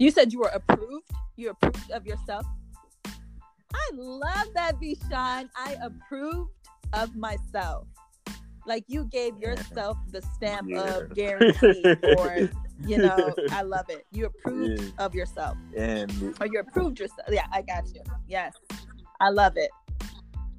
[0.00, 1.08] You said you were approved.
[1.36, 2.44] You approved of yourself.
[3.06, 5.48] I love that, Vishawn.
[5.54, 6.50] I approved
[6.92, 7.86] of myself.
[8.66, 10.96] Like you gave yourself the stamp Yeah.
[10.96, 11.84] of guarantee,
[12.18, 12.50] or
[12.84, 14.06] you know, I love it.
[14.10, 14.88] You approved Yeah.
[14.98, 17.28] of yourself, and or you approved yourself.
[17.30, 18.02] Yeah, I got you.
[18.28, 18.54] Yes,
[19.20, 19.70] I love it.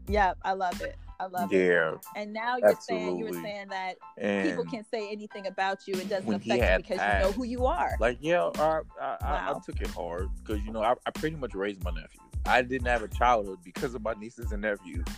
[0.08, 0.96] Yeah, I love it.
[1.20, 1.68] I love it.
[1.68, 5.88] yeah, And now you're saying you were saying that and people can say anything about
[5.88, 5.94] you.
[5.94, 7.96] It doesn't affect you because you know who you are.
[8.00, 11.36] Like, yeah, I, I, I, I took it hard because you know I, I pretty
[11.36, 12.20] much raised my nephew.
[12.48, 15.06] I didn't have a childhood because of my nieces and nephews.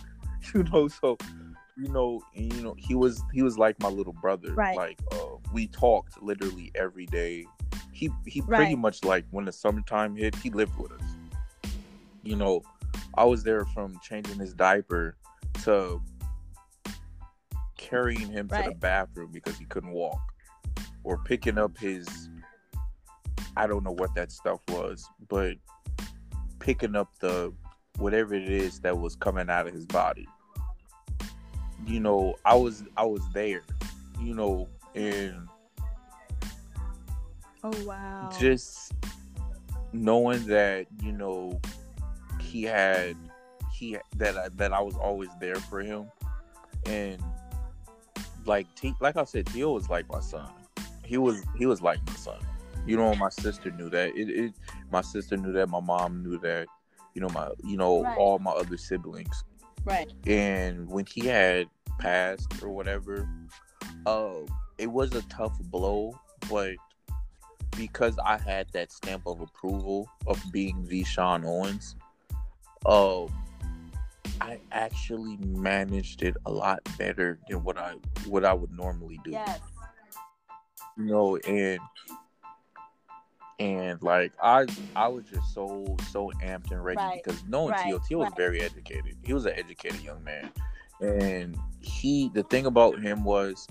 [0.54, 1.16] You know, so
[1.76, 4.54] you know, you know, he was he was like my little brother.
[4.54, 4.76] Right.
[4.76, 7.46] Like, uh, we talked literally every day.
[7.92, 8.58] He he Right.
[8.58, 11.02] pretty much like when the summertime hit, he lived with us.
[12.22, 12.62] You know,
[13.16, 15.16] I was there from changing his diaper
[15.64, 16.00] to
[17.76, 20.20] carrying him to the bathroom because he couldn't walk,
[21.02, 22.30] or picking up his
[23.56, 25.56] I don't know what that stuff was, but
[26.58, 27.52] picking up the
[27.98, 30.26] whatever it is that was coming out of his body.
[31.86, 33.62] You know, I was I was there,
[34.20, 35.48] you know, and
[37.62, 38.28] Oh wow.
[38.38, 38.92] just
[39.92, 41.60] knowing that, you know,
[42.40, 43.16] he had
[43.72, 46.10] he that I, that I was always there for him
[46.86, 47.20] and
[48.46, 50.48] like T, like I said, Tio was like my son.
[51.04, 52.38] He was he was like my son.
[52.86, 54.14] You know, my sister knew that.
[54.16, 54.52] It, it
[54.90, 55.68] my sister knew that.
[55.68, 56.66] My mom knew that.
[57.14, 58.16] You know, my you know Right.
[58.18, 59.44] all my other siblings.
[59.84, 60.10] right.
[60.26, 63.28] And when he had passed or whatever,
[64.06, 64.40] uh,
[64.78, 66.18] it was a tough blow,
[66.50, 66.74] but
[67.76, 71.96] because I had that stamp of approval of being Vishawn Owens,
[72.86, 73.28] um,
[74.40, 77.94] I actually managed it a lot better than what I
[78.26, 79.30] what I would normally do.
[79.32, 79.60] Yes.
[80.98, 81.80] You know, and
[83.60, 87.22] and like I I was just so so amped and ready Right.
[87.24, 88.00] because knowing Right.
[88.06, 88.36] Tio was Right.
[88.36, 89.16] very educated.
[89.24, 90.50] He was an educated young man,
[91.00, 93.66] and he the thing about him was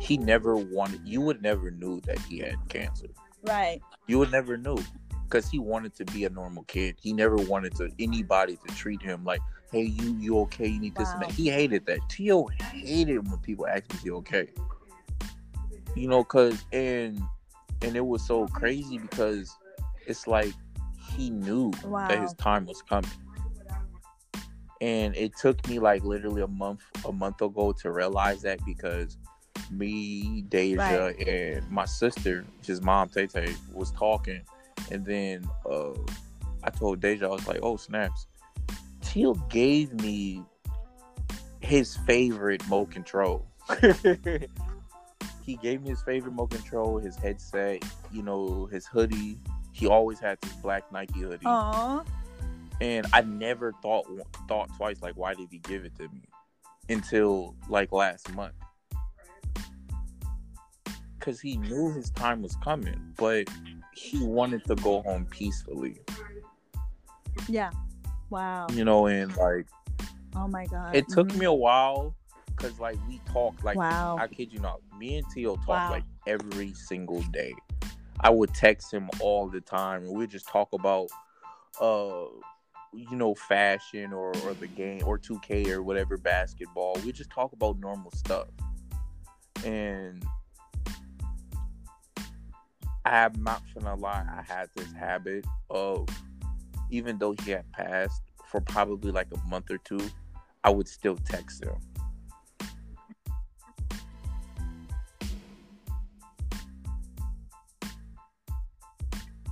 [0.00, 1.00] he never wanted.
[1.04, 3.08] You would never knew that he had cancer.
[3.42, 3.80] Right.
[4.06, 4.78] You would never know
[5.24, 6.96] because he wanted to be a normal kid.
[7.00, 9.40] He never wanted to anybody to treat him like,
[9.72, 10.66] "Hey, you you okay?
[10.66, 11.98] You need this and that." He hated that.
[12.08, 14.48] Tio hated when people asked me, "Is he okay?"
[15.94, 17.20] You know, cause and
[17.82, 19.56] and it was so crazy because
[20.06, 20.52] it's like
[21.16, 22.06] he knew Wow.
[22.08, 23.10] that his time was coming.
[24.80, 29.16] And it took me like literally a month a month ago to realize that because
[29.70, 31.28] me, Deja, Right.
[31.28, 34.42] and my sister, his mom Tay Tay, was talking
[34.90, 35.92] and then uh
[36.62, 38.26] I told Deja, I was like, Oh snaps.
[39.00, 40.44] Teal gave me
[41.60, 43.46] his favorite Mo control.
[45.42, 49.38] he gave me his favorite Mo control, his headset, you know, his hoodie.
[49.72, 52.02] He always had this black Nike hoodie Aw.
[52.80, 54.06] And I never thought
[54.48, 56.22] thought twice like why did he give it to me
[56.88, 58.54] until like last month
[61.18, 63.48] because he knew his time was coming but
[63.92, 66.00] he wanted to go home peacefully
[67.48, 67.70] Yeah.
[68.30, 68.66] Wow.
[68.72, 69.66] you know and like
[70.36, 70.94] Oh my god.
[70.94, 71.38] it took Mhm.
[71.38, 72.14] me a while
[72.48, 74.16] because like we talked like wow.
[74.18, 75.90] I kid you not me and Tio talk Wow.
[75.90, 77.54] like every single day
[78.20, 81.08] I would text him all the time and we'd just talk about
[81.80, 82.26] uh
[82.94, 87.52] you know fashion or, or the game or 2k or whatever basketball we just talk
[87.52, 88.48] about normal stuff
[89.64, 90.24] and
[93.04, 96.08] i'm not gonna lie i had this habit of
[96.90, 100.00] even though he had passed for probably like a month or two
[100.64, 101.76] i would still text him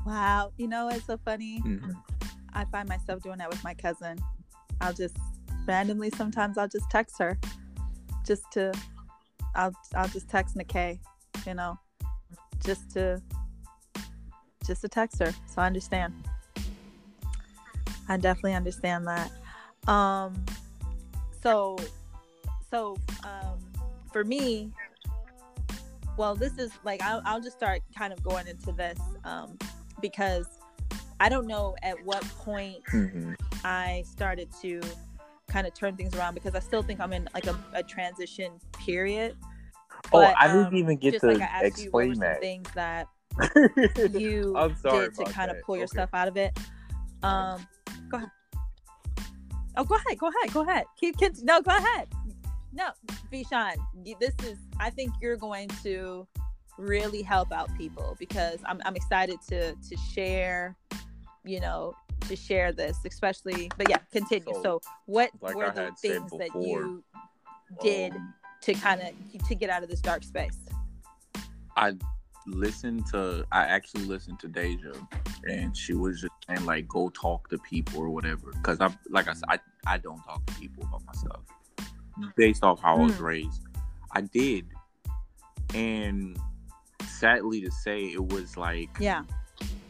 [0.07, 0.53] wow.
[0.57, 1.61] You know it's so funny?
[1.61, 1.97] Mhm.
[2.57, 4.19] I find myself doing that with my cousin.
[4.81, 5.17] I'll just
[5.67, 7.39] randomly sometimes I'll just text her.
[8.25, 8.73] Just to
[9.55, 10.99] I'll I'll just text Nikkei,
[11.47, 11.79] you know.
[12.65, 13.21] Just to
[14.67, 15.33] just to text her.
[15.47, 16.15] So I understand.
[18.09, 19.31] I definitely understand that.
[19.87, 20.43] Um
[21.43, 21.77] so
[22.71, 23.59] so um
[24.11, 24.73] for me
[26.17, 29.59] well this is like I'll, I'll just start kind of going into this um
[30.01, 30.47] because
[31.19, 33.37] I don't know at what point Mhm.
[33.65, 34.81] I started to
[35.49, 38.53] kind of turn things around because I still think I'm in like a, a transition
[38.79, 39.37] period.
[40.13, 43.09] oh But, i didn't um, even get to like asked you, explain that things that
[44.13, 45.87] you I'm sorry did to kind of pull Okay.
[45.87, 46.59] stuff out of it.
[47.23, 47.67] Um,
[48.09, 48.31] go ahead.
[49.77, 50.19] Oh, go ahead.
[50.19, 50.53] Go ahead.
[50.53, 50.85] Go ahead.
[50.99, 51.19] Keep.
[51.19, 52.09] Keep no, go ahead.
[52.73, 52.91] No,
[53.33, 53.77] Vishawn,
[54.21, 54.59] this is.
[54.81, 56.27] I think you're going to
[56.79, 58.81] really help out people because I'm.
[58.85, 60.77] I'm excited to to share.
[61.45, 61.95] You know,
[62.29, 63.71] to share this, especially.
[63.77, 64.53] But yeah, continue.
[64.55, 67.05] So, So, what like were I the things that you
[67.81, 70.59] did Um, to kind of to get out of this dark space?
[71.77, 71.95] I
[72.47, 74.93] listened to I actually listened to Deja
[75.49, 79.29] and she was just saying like go talk to people or whatever because I'm like
[79.29, 81.43] I said I, I don't talk to people about myself
[82.37, 83.21] based off how I was Mm.
[83.21, 83.63] raised
[84.13, 84.67] I did
[85.75, 86.39] and
[87.19, 89.23] sadly to say it was like Yeah.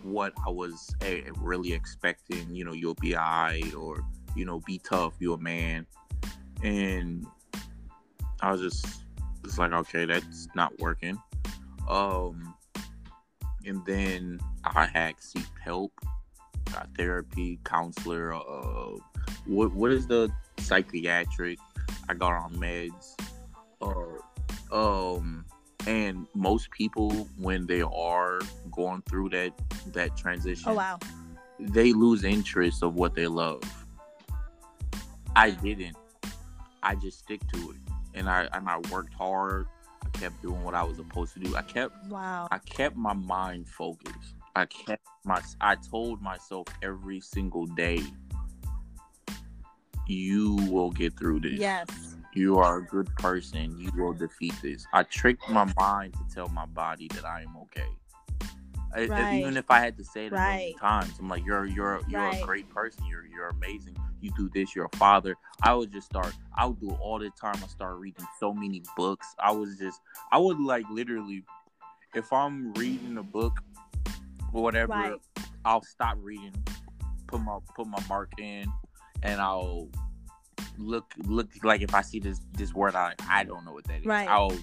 [0.02, 4.78] what I was eh, really expecting you know you'll be alright or you know be
[4.78, 5.86] tough you're a man.
[6.62, 7.26] And
[8.40, 8.86] I was just
[9.44, 11.18] it's like okay that's not working.
[11.88, 12.54] Um
[13.64, 15.92] and then I had seek help
[16.72, 18.96] got therapy counselor uh
[19.46, 21.58] what what is the psychiatric?
[22.08, 23.14] I got on meds.
[23.80, 25.44] Uh um
[25.86, 29.52] and most people when they are going through that
[29.92, 30.98] that transition Oh wow.
[31.60, 33.62] they lose interest of what they love.
[35.34, 35.96] I didn't.
[36.82, 37.76] I just stick to it,
[38.14, 39.66] and I and I worked hard.
[40.04, 41.54] I kept doing what I was supposed to do.
[41.56, 42.48] I kept Wow.
[42.50, 44.34] I kept my mind focused.
[44.54, 48.00] I kept my I told myself every single day,
[50.06, 51.58] you will get through this.
[51.58, 52.15] Yes.
[52.36, 53.78] You are a good person.
[53.78, 54.86] You will defeat this.
[54.92, 57.88] I tricked my mind to tell my body that I am okay.
[58.94, 60.56] I- I- even if I had to say it a Right.
[60.58, 62.42] million times, I'm like, you're you're you're Right.
[62.42, 63.04] a great person.
[63.06, 63.96] You're you're amazing.
[64.20, 64.74] You do this.
[64.74, 65.36] You're a father.
[65.62, 66.34] I would just start.
[66.56, 67.56] I would do it all the time.
[67.62, 69.34] I start reading so many books.
[69.38, 70.00] I was just.
[70.30, 71.42] I would like literally,
[72.14, 73.58] if I'm reading a book
[74.52, 75.20] or whatever, Right.
[75.64, 76.54] I'll stop reading,
[77.26, 78.70] put my put my mark in,
[79.22, 79.88] and I'll
[80.78, 84.00] look look like if I see this this word I I don't know what that
[84.00, 84.06] is.
[84.06, 84.28] Right.
[84.28, 84.56] I'll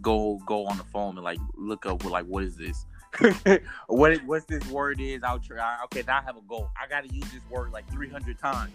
[0.00, 2.86] go go on the phone and like look up like what is this?
[3.86, 5.22] what it, what's this word is?
[5.22, 5.78] I'll try.
[5.84, 6.70] Okay, now I have a goal.
[6.80, 8.72] I got to use this word like 300 times.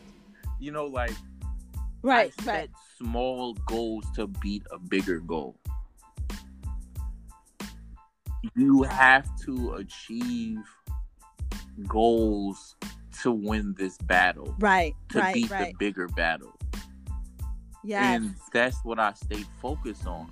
[0.60, 1.12] You know, like
[2.04, 2.70] Right, I set right.
[2.98, 5.56] small goals to beat a bigger goal.
[8.56, 10.58] You have to achieve
[11.88, 12.76] goals
[13.22, 15.68] to win this battle, Right, to right, beat right.
[15.68, 16.58] the bigger battle.
[17.84, 18.16] Yes.
[18.16, 20.32] And that's what I stayed focused on.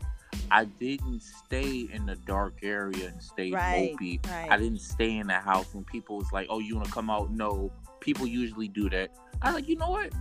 [0.52, 4.26] I didn't stay in the dark area and stay Right, mopey.
[4.28, 4.52] right.
[4.52, 7.10] I didn't stay in the house when people was like, "Oh, you want to come
[7.10, 9.12] out?" No, people usually do that.
[9.42, 10.12] I like, you know what?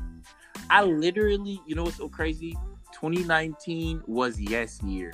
[0.70, 2.56] I literally, you know what's so crazy?
[2.92, 5.12] 2019 was yes year.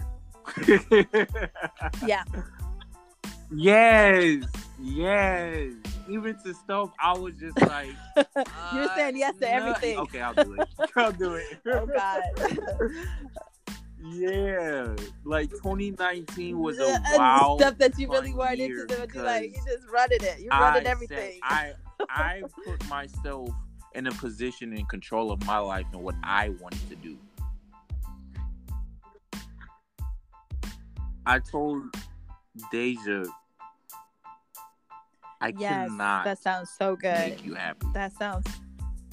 [2.06, 2.24] Yeah.
[3.50, 4.44] Yes,
[4.80, 5.72] yes.
[6.08, 7.88] Even to stuff, I was just like,
[8.74, 9.98] You're saying yes to everything.
[9.98, 10.68] Okay, I'll do it.
[10.96, 11.46] I'll do it.
[11.66, 12.22] Oh God.
[14.06, 19.62] Yeah, like 2019 was a wild stuff that you really weren't into, you like you
[19.66, 20.40] just running it.
[20.40, 21.40] You're I running said- everything.
[21.42, 21.72] I
[22.10, 23.48] I put myself
[23.94, 27.16] in a position in control of my life and what I wanted to do.
[31.24, 31.84] I told
[32.70, 33.24] Deja,
[35.40, 37.18] I yes, cannot that sounds so good.
[37.30, 37.86] make you happy.
[37.94, 38.46] That sounds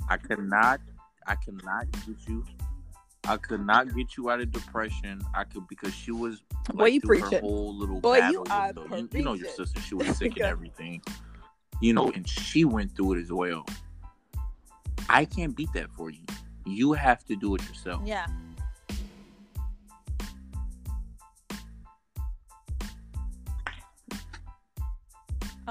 [0.10, 0.80] I cannot,
[1.26, 2.46] I cannot get you.
[3.28, 5.22] I could not get you out of depression.
[5.36, 7.42] I could because she was Boy, like, you through her preaching.
[7.42, 9.80] whole little Boy, you battle with are the- you, you know your sister.
[9.82, 11.02] She was sick and everything.
[11.82, 13.66] You know, and she went through it as well.
[15.10, 16.22] I can't beat that for you.
[16.66, 18.02] You have to do it yourself.
[18.06, 18.28] yeah.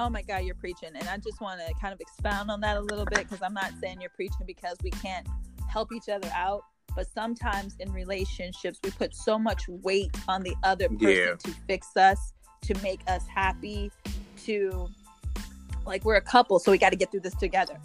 [0.00, 0.88] Oh my God, you're preaching.
[0.94, 3.52] And I just want to kind of expound on that a little bit because I'm
[3.52, 5.26] not saying you're preaching because we can't
[5.70, 6.62] help each other out.
[6.96, 11.34] But sometimes in relationships, we put so much weight on the other person Yeah.
[11.34, 12.32] to fix us,
[12.62, 13.92] to make us happy,
[14.44, 14.88] to
[15.84, 17.78] like we're a couple, so we got to get through this together.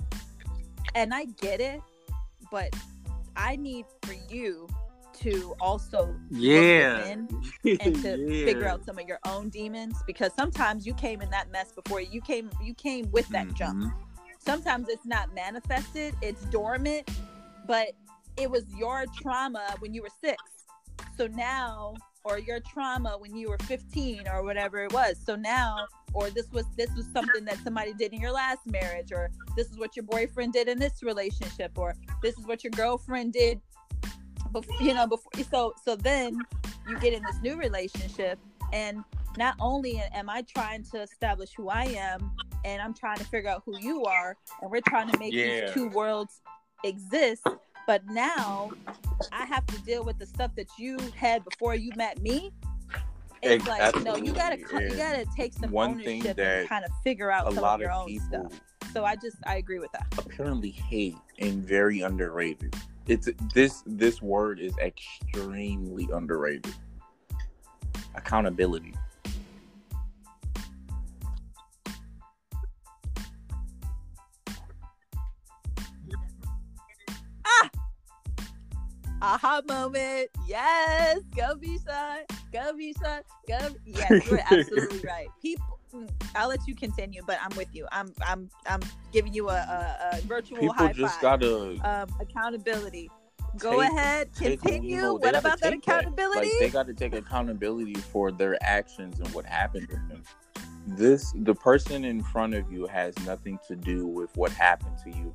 [0.95, 1.81] And I get it,
[2.49, 2.73] but
[3.35, 4.69] I need for you
[5.19, 7.25] to also Yeah.
[7.65, 11.51] And to figure out some of your own demons because sometimes you came in that
[11.51, 13.93] mess before you came you came with that jump Mhm.
[14.39, 17.09] sometimes it's not manifested it's dormant
[17.67, 17.89] but
[18.37, 20.41] it was your trauma when you were six.
[21.17, 25.17] So now or your trauma when you were 15 or whatever it was.
[25.23, 29.11] So now or this was this was something that somebody did in your last marriage
[29.11, 32.71] or this is what your boyfriend did in this relationship or this is what your
[32.71, 33.61] girlfriend did
[34.51, 36.39] before you know before so so then
[36.87, 38.39] you get in this new relationship
[38.73, 39.03] and
[39.37, 42.31] not only am i trying to establish who i am
[42.63, 45.65] and i'm trying to figure out who you are and we're trying to make Yeah.
[45.65, 46.41] these two worlds
[46.83, 47.45] exist
[47.87, 48.71] but now
[49.31, 52.51] i have to deal with the stuff that you had before you met me
[53.41, 56.59] it's Ex- like no you gotta co- you gotta take some one thing ownership that
[56.61, 58.51] and kind of figure out A some lot of your own stuff
[58.93, 62.73] so i just i agree with that apparently hate and very underrated.
[63.07, 66.73] It's this this word is extremely underrated.
[68.15, 68.95] Accountability.
[77.45, 77.69] Ah!
[79.21, 80.29] Aha moment.
[80.47, 83.75] Yes, go Bisha, go Bisha, go.
[83.85, 85.27] Yes, you're absolutely right.
[85.43, 85.74] People,
[86.35, 87.87] I'll let you continue, but I'm with you.
[87.91, 88.81] I'm I'm I'm
[89.11, 91.21] giving you a, a, a virtual People high just five.
[91.21, 93.09] gotta um, accountability.
[93.57, 94.95] Go take- ahead, continue.
[94.95, 96.39] you know, what about that accountability?
[96.39, 100.23] Like they got to take accountability for their actions and what happened to them.
[100.87, 105.09] This the person in front of you has nothing to do with what happened to
[105.09, 105.33] you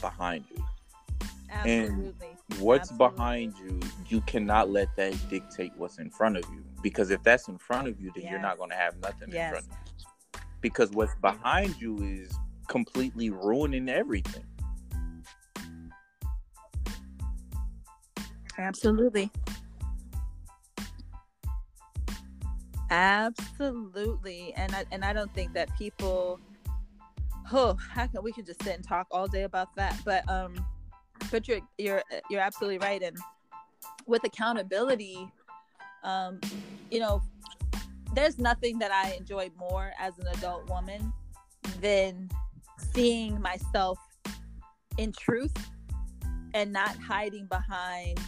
[0.00, 0.64] behind you.
[1.50, 2.36] Absolutely.
[2.58, 3.16] What's Absolutely.
[3.16, 6.64] behind you, you cannot let that dictate what's in front of you.
[6.82, 9.46] Because if that's in front of you, then you're not going to have nothing Yes.
[9.48, 10.40] in front of you.
[10.60, 12.32] Because what's behind you is
[12.68, 14.44] completely ruining everything.
[18.58, 19.30] Absolutely.
[22.90, 24.52] Absolutely.
[24.54, 26.40] And I and I don't think that people
[27.52, 29.96] oh, how can we could just sit and talk all day about that.
[30.04, 30.54] But um
[31.30, 33.16] but you're you're you're absolutely right and
[34.06, 35.28] with accountability
[36.04, 36.40] um
[36.90, 37.22] you know
[38.14, 41.12] there's nothing that I enjoy more as an adult woman
[41.80, 42.28] than
[42.94, 43.98] seeing myself
[44.96, 45.54] in truth
[46.54, 48.18] and not hiding behind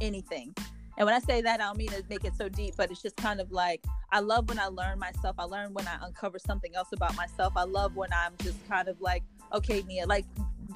[0.00, 0.54] anything.
[0.96, 3.02] And when I say that, I don't mean to make it so deep, but it's
[3.02, 5.36] just kind of like I love when I learn myself.
[5.38, 7.52] I learn when I uncover something else about myself.
[7.56, 9.22] I love when I'm just kind of like,
[9.52, 10.24] okay, Nia, like,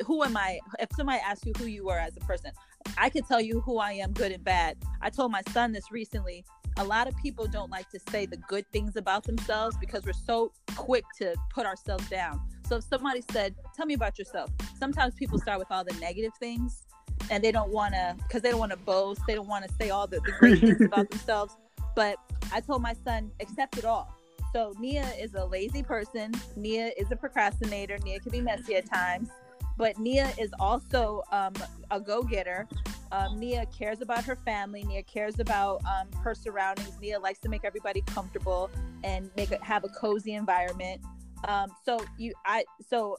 [0.07, 0.61] who am I?
[0.79, 2.53] If somebody asks you who you are as a person,
[2.99, 4.79] I can tell you who I am, good and bad.
[5.01, 6.45] I told my son this recently.
[6.79, 10.13] A lot of people don't like to say the good things about themselves because we're
[10.13, 12.41] so quick to put ourselves down.
[12.67, 16.33] So if somebody said, "Tell me about yourself," sometimes people start with all the negative
[16.41, 16.87] things,
[17.31, 19.21] and they don't want to because they don't want to boast.
[19.27, 21.57] They don't want to say all the, the great things about themselves.
[21.95, 22.17] But
[22.53, 24.15] I told my son, accept it all.
[24.53, 26.33] So Nia is a lazy person.
[26.57, 27.99] Nia is a procrastinator.
[28.05, 29.31] Nia can be messy at times,
[29.77, 31.53] but Nia is also um,
[31.91, 32.69] a go-getter.
[33.11, 34.85] Um, Nia cares about her family.
[34.85, 36.99] Nia cares about um, her surroundings.
[37.01, 38.71] Nia likes to make everybody comfortable
[39.05, 41.01] and make it have a cozy environment.
[41.47, 43.17] Um, so you, I, so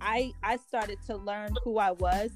[0.00, 2.30] I, I started to learn who I was,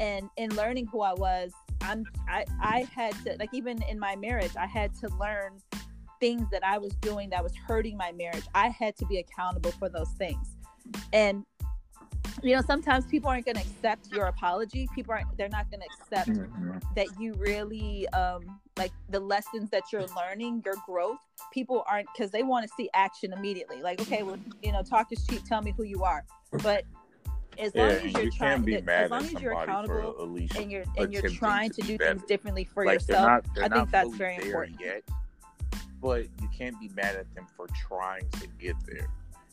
[0.00, 4.16] and in learning who I was, I'm, I, I had to like even in my
[4.16, 5.58] marriage, I had to learn
[6.20, 8.44] things that I was doing that was hurting my marriage.
[8.54, 10.56] I had to be accountable for those things,
[11.12, 11.44] and
[12.42, 14.88] you know sometimes people aren't going to accept your apology.
[14.94, 16.78] People aren't they're not going to accept mm-hmm.
[16.96, 21.18] that you really um like the lessons that you're learning your growth
[21.52, 23.82] people aren't because they want to see action immediately.
[23.82, 26.24] Like okay well you know talk is cheap tell me who you are.
[26.62, 26.84] But
[27.58, 31.12] as long as you're you trying be as long as you're accountable and you're and
[31.12, 32.14] you're trying to, to do better.
[32.14, 34.80] things differently for like, yourself they're not, they're i think that's very important.
[34.80, 35.02] yet
[36.00, 39.08] but you can't be mad at them for trying to get there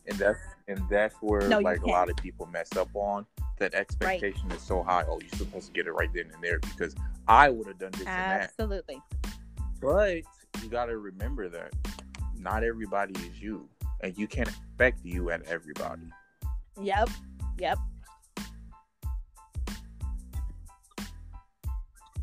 [0.10, 3.26] and that's and that's where No, like a lot of people mess up on.
[3.58, 5.04] That expectation is so high.
[5.08, 6.96] Oh you're supposed to get it right then and there because
[7.28, 8.42] i would have done this and that.
[8.42, 9.02] Absolutely.
[9.82, 10.22] But
[10.62, 11.74] you got to remember that
[12.38, 13.68] not everybody is you
[14.02, 16.04] and you can't expect you at everybody.
[16.82, 17.10] Yep.
[17.58, 17.78] Yep.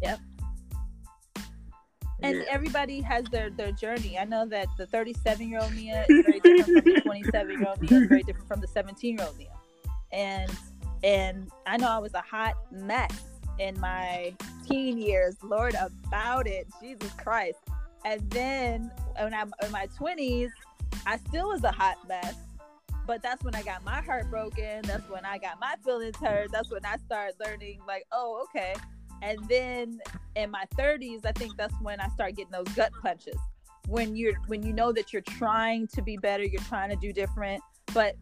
[0.02, 0.20] Yep
[2.22, 4.18] and everybody has their their journey.
[4.18, 7.68] I know that the 37 year old Nia is very different from the 27 year
[7.68, 9.48] old Nia, is very different from the 17 year old Nia,
[10.12, 10.50] and
[11.02, 13.12] and I know I was a hot mess
[13.58, 14.34] in my
[14.66, 15.36] teen years.
[15.42, 17.58] Lord about it, Jesus Christ.
[18.04, 20.50] And then when I'm in my 20s,
[21.06, 22.34] I still was a hot mess.
[23.06, 24.82] But that's when I got my heart broken.
[24.82, 26.50] That's when I got my feelings hurt.
[26.50, 28.74] That's when I started learning, like, oh, okay.
[29.22, 30.00] And then
[30.34, 33.38] in my 30s, I think that's when I start getting those gut punches.
[33.88, 37.12] When you're when you know that you're trying to be better, you're trying to do
[37.12, 37.62] different,
[37.94, 38.16] but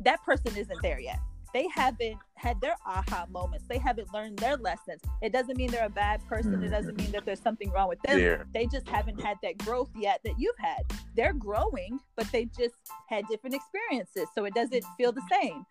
[0.00, 1.18] that person isn't there yet.
[1.54, 3.66] They haven't had their aha moments.
[3.68, 5.00] They haven't learned their lessons.
[5.22, 6.62] It doesn't mean they're a bad person.
[6.64, 8.18] It doesn't mean that there's something wrong with them.
[8.18, 10.82] yeah They just haven't had that growth yet that you've had.
[11.16, 12.74] They're growing, but they just
[13.08, 15.64] had different experiences, so it doesn't feel the same.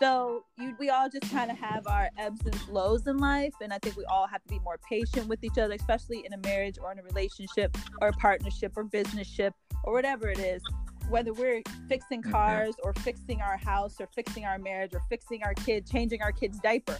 [0.00, 3.72] So you, we all just kind of have our ebbs and flows in life, and
[3.72, 6.38] I think we all have to be more patient with each other, especially in a
[6.38, 10.62] marriage or in a relationship or a partnership or business ship or whatever it is.
[11.08, 12.32] Whether we're fixing Mhm.
[12.32, 16.32] cars or fixing our house or fixing our marriage or fixing our kid, changing our
[16.32, 16.98] kid's diaper,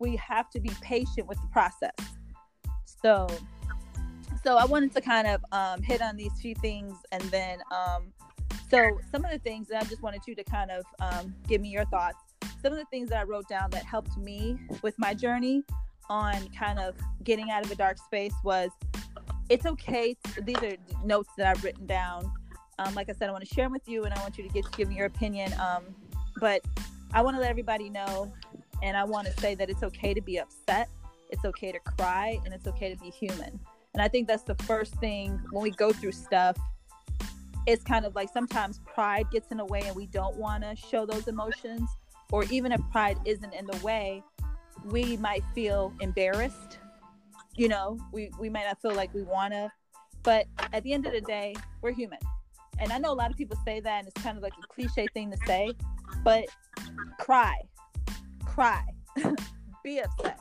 [0.00, 1.94] we have to be patient with the process.
[2.84, 3.28] So,
[4.42, 8.12] so I wanted to kind of um, hit on these few things, and then um,
[8.68, 11.60] so some of the things that I just wanted you to kind of um, give
[11.60, 12.18] me your thoughts.
[12.62, 15.62] Some of the things that I wrote down that helped me with my journey
[16.10, 18.70] on kind of getting out of a dark space was
[19.48, 20.16] it's okay.
[20.34, 22.32] To, these are notes that I've written down.
[22.78, 24.44] Um, like I said, I want to share them with you, and I want you
[24.44, 25.52] to get give me your opinion.
[25.60, 25.82] Um,
[26.40, 26.62] but
[27.12, 28.32] I want to let everybody know,
[28.82, 30.88] and I want to say that it's okay to be upset.
[31.30, 33.60] It's okay to cry, and it's okay to be human.
[33.94, 36.56] And I think that's the first thing when we go through stuff.
[37.66, 40.74] It's kind of like sometimes pride gets in the way, and we don't want to
[40.74, 41.88] show those emotions.
[42.34, 44.20] Or even if pride isn't in the way,
[44.86, 46.78] we might feel embarrassed.
[47.54, 49.70] You know, we, we might not feel like we want to.
[50.24, 52.18] But at the end of the day, we're human.
[52.80, 54.66] And I know a lot of people say that, and it's kind of like a
[54.66, 55.74] cliche thing to say,
[56.24, 56.46] but
[57.20, 57.54] cry,
[58.44, 58.82] cry,
[59.84, 60.40] be upset,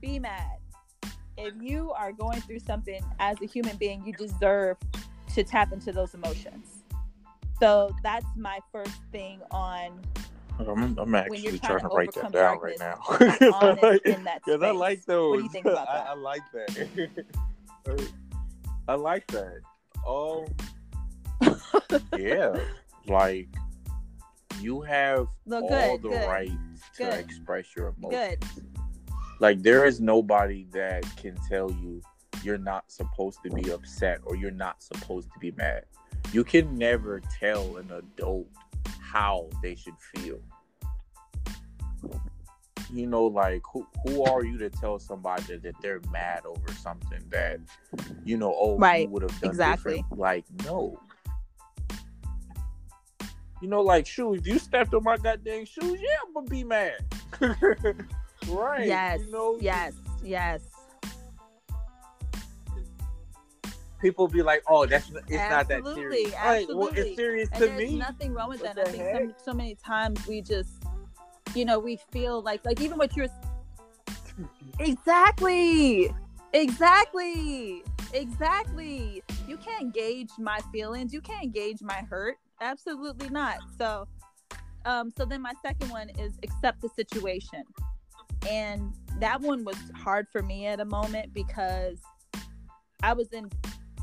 [0.00, 0.58] be mad.
[1.36, 4.76] If you are going through something as a human being, you deserve
[5.36, 6.82] to tap into those emotions.
[7.60, 10.02] So that's my first thing on
[10.58, 12.98] I'm, I'm actually trying trying to to write that down right now.
[13.60, 15.30] honest in that Because I like those.
[15.30, 16.08] What do you think about I, that?
[16.08, 18.08] I like that.
[18.88, 19.60] I like that.
[20.06, 20.46] Um,
[22.18, 22.58] yeah,
[23.06, 23.48] like
[24.60, 26.50] you have No, all good, the good, right
[26.96, 27.14] to good.
[27.14, 28.36] express your emotions.
[28.54, 28.64] Good.
[29.40, 32.02] Like there is nobody that can tell you
[32.42, 35.84] you're not supposed to be upset or you're not supposed to be mad.
[36.32, 38.48] You can never tell an adult
[39.12, 40.38] how they should feel.
[42.92, 47.22] You know, like who who are you to tell somebody that they're mad over something
[47.30, 47.60] that
[48.24, 49.08] you know, oh Right.
[49.10, 49.96] would have done Exactly.
[49.96, 50.18] different?
[50.18, 50.98] Like, no.
[53.60, 56.98] You know, like shoes, you stepped on my goddamn shoes, yeah, I'm gonna be mad.
[58.48, 58.86] right.
[58.86, 59.20] Yes.
[59.26, 59.94] You know, yes.
[60.22, 60.62] Yes.
[64.00, 67.00] People be like, "Oh, that's it's not that Absolutely, serious." Like, well, absolutely.
[67.00, 67.96] it's serious and to there's me.
[67.96, 68.88] nothing wrong with What that.
[68.88, 70.82] I think so, so many times we just,
[71.54, 73.28] you know, we feel like like even what you're
[74.78, 76.10] exactly,
[76.52, 77.82] exactly,
[78.12, 79.22] exactly.
[79.46, 81.12] You can't gauge my feelings.
[81.12, 82.36] You can't gauge my hurt.
[82.60, 83.58] Absolutely not.
[83.78, 84.06] So,
[84.84, 87.62] um, so then my second one is accept the situation,
[88.48, 91.98] and that one was hard for me at a moment because
[93.02, 93.48] I was in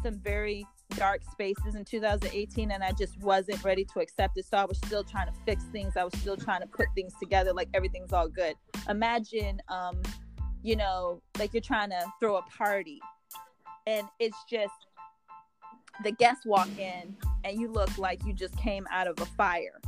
[0.06, 4.46] some very dark spaces in 2018 and I just wasn't ready to accept it.
[4.46, 5.98] So I was still trying to fix things.
[5.98, 8.54] I was still trying to put things together like everything's all good.
[8.88, 10.00] Imagine um
[10.62, 13.00] you know, like you're trying to throw a party
[13.88, 14.74] and it's just
[16.04, 19.82] the guests walk in and you look like you just came out of a fire.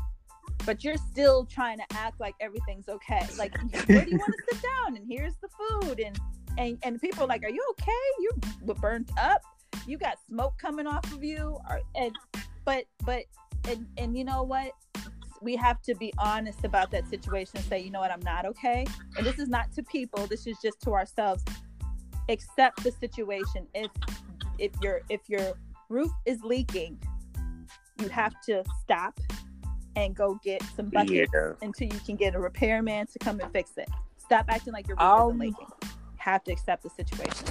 [0.65, 3.25] But you're still trying to act like everything's okay.
[3.37, 3.55] Like
[3.87, 6.19] where do you want to sit down and here's the food and
[6.57, 7.91] and and people are like, "Are you okay?
[8.19, 8.31] You
[8.63, 9.43] were burnt up.
[9.87, 12.15] You got smoke coming off of you." Or, and
[12.65, 13.23] but but
[13.67, 14.71] and and you know what?
[15.41, 18.11] We have to be honest about that situation and say, "You know what?
[18.11, 18.85] I'm not okay."
[19.17, 20.27] And this is not to people.
[20.27, 21.43] This is just to ourselves.
[22.29, 23.67] Accept the situation.
[23.73, 23.91] If
[24.59, 25.53] if your if your
[25.89, 26.99] roof is leaking,
[28.01, 29.19] you have to stop
[29.95, 31.53] and go get some buckets Yeah.
[31.61, 33.89] until you can get a repairman to come and fix it.
[34.17, 35.67] Stop acting like your roof Um, isn't leaking
[36.27, 37.47] have to accept the situation.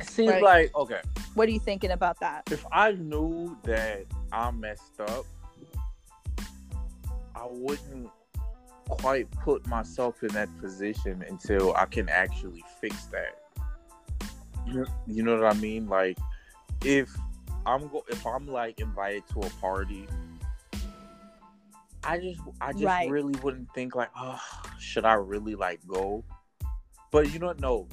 [0.00, 0.42] It seems Right.
[0.42, 1.00] like okay.
[1.34, 2.42] What are you thinking about that?
[2.50, 5.24] If I knew that I messed up,
[7.34, 8.10] I wouldn't
[8.88, 13.36] quite put myself in that position until I can actually fix that.
[14.66, 15.88] You, you know what I mean?
[15.88, 16.18] Like
[16.84, 17.14] if
[17.66, 20.08] I'm go if I'm like invited to a party,
[22.02, 23.08] I just I just Right.
[23.10, 24.40] really wouldn't think like, oh,
[24.78, 26.24] should I really like go?
[27.10, 27.60] But you know what?
[27.60, 27.88] No.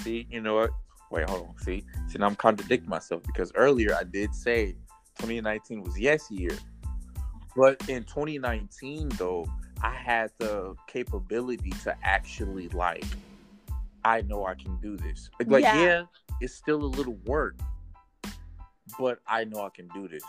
[0.00, 0.70] See, you know what?
[1.12, 1.58] Wait, hold on.
[1.58, 4.72] See, see, now I'm contradicting myself because earlier I did say
[5.18, 6.56] 2019 was yes year,
[7.54, 9.46] but in 2019 though,
[9.82, 13.04] I had the capability to actually like,
[14.04, 15.28] I know I can do this.
[15.46, 15.76] Like, Yeah.
[15.76, 16.02] yeah,
[16.40, 17.56] it's still a little work,
[18.98, 20.24] but I know I can do this.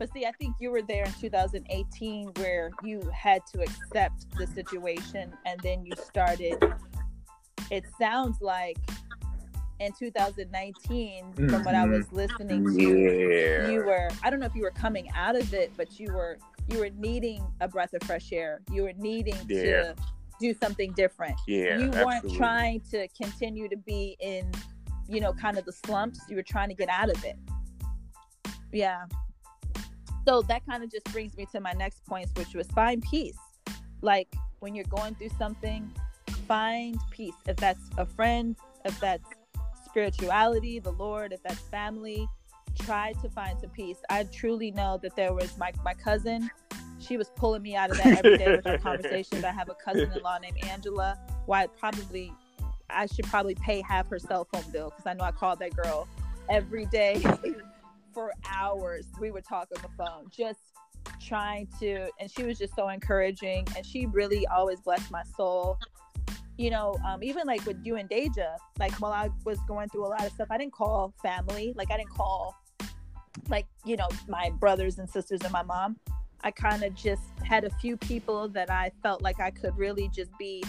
[0.00, 4.46] But see, I think you were there in 2018 where you had to accept the
[4.46, 6.56] situation and then you started.
[7.70, 8.78] It sounds like
[9.78, 12.16] in 2019, from what I was mm-hmm.
[12.16, 13.68] listening to, Yeah.
[13.70, 16.38] you were, I don't know if you were coming out of it, but you were,
[16.70, 18.62] you were needing a breath of fresh air.
[18.72, 19.62] You were needing Yeah.
[19.62, 19.96] to
[20.40, 21.36] do something different.
[21.46, 21.76] yeah.
[21.76, 22.38] you weren't absolutely.
[22.38, 24.50] trying to continue to be in
[25.06, 27.36] you know kind of the slumps you were trying to get out of it
[28.72, 29.04] yeah
[30.26, 33.38] so that kind of just brings me to my next points which was find peace.
[34.02, 34.28] Like
[34.60, 35.90] when you're going through something
[36.46, 37.34] find peace.
[37.46, 39.28] If that's a friend if that's
[39.84, 42.26] spirituality the lord if that's family
[42.80, 43.98] try to find some peace.
[44.08, 46.50] I truly know that there was my, my cousin
[46.98, 49.74] she was pulling me out of that every day with our conversations i have a
[49.74, 52.30] cousin-in-law named angela why probably
[52.92, 55.74] I should probably pay half her cell phone bill because I know I called that
[55.74, 56.08] girl
[56.48, 57.22] every day
[58.12, 59.06] for hours.
[59.20, 60.60] We would talk on the phone, just
[61.20, 65.78] trying to, and she was just so encouraging, and she really always blessed my soul.
[66.56, 70.06] You know, um, even like with you and Deja, like while I was going through
[70.06, 71.72] a lot of stuff, I didn't call family.
[71.74, 72.54] Like I didn't call,
[73.48, 75.96] like you know, my brothers and sisters and my mom.
[76.42, 80.08] I kind of just had a few people that I felt like I could really
[80.08, 80.64] just be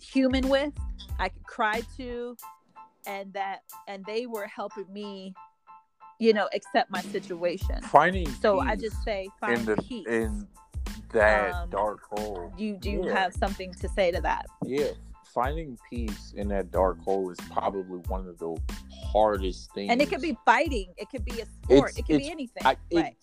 [0.00, 0.72] human with
[1.18, 2.36] I could cry to
[3.06, 5.34] and that and they were helping me
[6.20, 10.46] you know accept my situation finding so I just say in the peace in
[11.12, 12.52] that Um, dark hole.
[12.56, 13.14] you do Yeah.
[13.18, 14.90] have something to say to that Yeah,
[15.34, 18.54] finding peace in that dark hole is probably one of the
[19.12, 19.90] hardest things.
[19.90, 22.62] and it could be fighting it could be a sport It's- it could be anything
[22.64, 23.16] I, it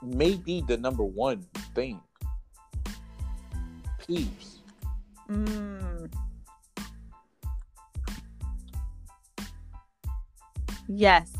[0.00, 1.42] may be the number one
[1.74, 2.00] thing.
[4.06, 4.58] Peace.
[5.28, 6.10] mm.
[10.88, 11.32] yes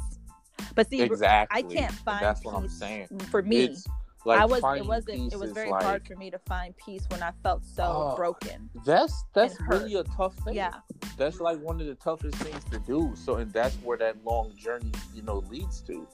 [0.75, 1.65] but see Exactly.
[1.65, 3.07] I can't find That's what I'm peace saying.
[3.31, 3.87] for me It's
[4.27, 7.05] like I was it wasn't it was very like, hard for me to find peace
[7.11, 10.55] when I felt so Oh, broken That's that's really a tough thing.
[10.55, 10.75] yeah
[11.19, 13.13] That's like one of the toughest things to do.
[13.15, 16.07] So and that's where that long journey, you know, leads to.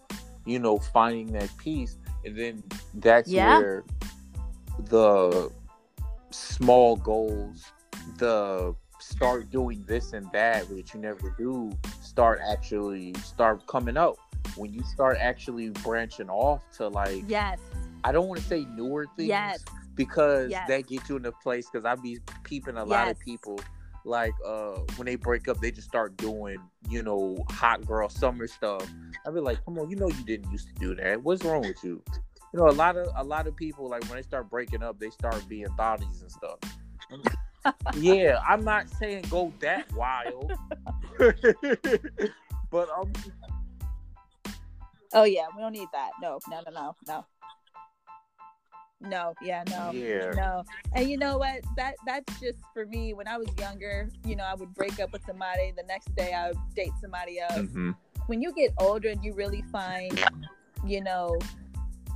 [0.46, 1.98] You know, finding that peace.
[2.24, 2.62] And then
[2.94, 3.58] that's Yeah.
[3.58, 3.84] where
[4.86, 5.50] the
[6.30, 7.64] small goals,
[8.18, 11.70] the start doing this and that, which you never do,
[12.02, 14.18] start actually start coming out.
[14.56, 17.58] When you start actually branching off to like yes
[18.04, 19.64] I don't want to say newer things Yes.
[19.94, 20.68] because Yes.
[20.68, 21.68] that gets you in a place.
[21.70, 23.60] Because I be peeping a lot of people
[24.04, 26.56] like uh when they break up, they just start doing
[26.88, 28.90] you know hot girl summer stuff.
[29.26, 31.22] I be like, come on, you know you didn't used to do that.
[31.22, 32.02] What's wrong with you?
[32.52, 34.98] You know, a lot of a lot of people like when they start breaking up,
[34.98, 36.58] they start being thotties and stuff.
[37.96, 40.50] yeah, I'm not saying go that wild,
[42.70, 43.12] but um,
[45.12, 46.10] Oh yeah, we don't need that.
[46.20, 47.24] No, no, no, no, no.
[49.02, 49.92] No, yeah, no.
[49.92, 50.62] yeah, No.
[50.94, 51.60] And you know what?
[51.76, 53.14] That that's just for me.
[53.14, 55.72] When I was younger, you know, I would break up with somebody.
[55.74, 57.54] The next day, I would date somebody else.
[57.54, 57.96] Mhm.
[58.26, 60.22] When you get older and you really find,
[60.84, 61.38] you know,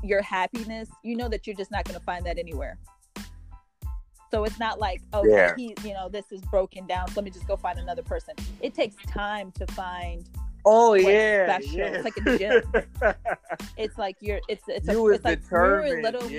[0.03, 2.79] your happiness, you know that you're just not going to find that anywhere.
[4.31, 5.55] So it's not like, oh, Yeah.
[5.57, 7.09] he, you know, this is broken down.
[7.09, 8.35] So let me just go find another person.
[8.61, 10.29] It takes time to find.
[10.67, 11.79] Oh yeah, special?
[11.79, 11.85] yeah.
[11.87, 12.63] It's like a gym.
[13.77, 14.41] It's like you're.
[14.49, 14.93] It's it's a.
[14.93, 16.23] You was it's like we were little.
[16.23, 16.35] We to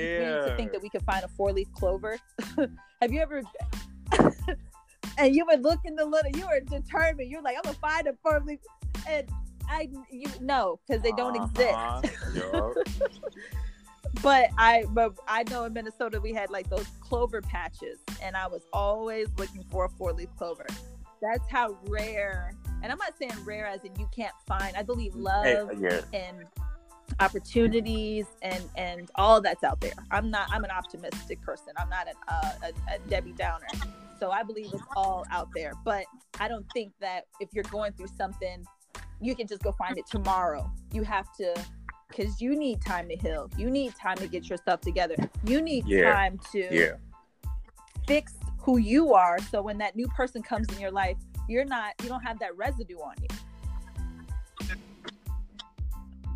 [0.48, 0.56] yeah.
[0.58, 2.18] think that we could find a four leaf clover.
[3.02, 3.44] Have you ever?
[5.18, 6.32] and you would look in the little.
[6.32, 7.30] You were determined.
[7.30, 8.60] You're like, I'm gonna find a four leaf,
[9.08, 9.28] and
[9.70, 12.02] I you know, because they don't Uh-huh.
[12.04, 13.06] exist.
[14.24, 18.48] But I but I know in Minnesota we had like those clover patches, and I
[18.48, 20.66] was always looking for a four leaf clover.
[21.22, 22.54] That's how rare.
[22.84, 24.76] And I'm not saying rare as in you can't find.
[24.76, 26.46] I believe love yeah, and
[27.20, 29.94] opportunities and and all that's out there.
[30.12, 30.48] I'm not.
[30.52, 31.74] I'm an optimistic person.
[31.78, 33.68] I'm not an, uh, a, a Debbie Downer.
[34.20, 35.74] So I believe it's all out there.
[35.84, 36.06] But
[36.40, 38.66] I don't think that if you're going through something,
[39.20, 40.72] you can just go find it tomorrow.
[40.94, 41.54] You have to,
[42.08, 43.50] because you need time to heal.
[43.58, 45.16] You need time to get yourself together.
[45.46, 46.14] You need Yeah.
[46.14, 46.92] time to yeah,
[48.08, 49.40] fix who you are.
[49.40, 51.18] So when that new person comes in your life,
[51.48, 51.93] you're not.
[52.04, 53.28] You don't have that residue on you.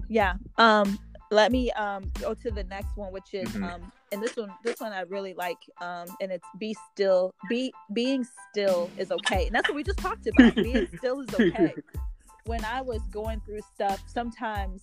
[0.08, 0.34] Yeah.
[0.58, 0.98] Um.
[1.32, 3.64] Let me um go to the next one, which is Mhm.
[3.72, 5.60] um, and this one, this one I really like.
[5.80, 7.34] Um, and it's be still.
[7.48, 10.56] Be being still is okay, and that's what we just talked about.
[10.56, 11.76] being still is okay.
[12.46, 14.82] When I was going through stuff, sometimes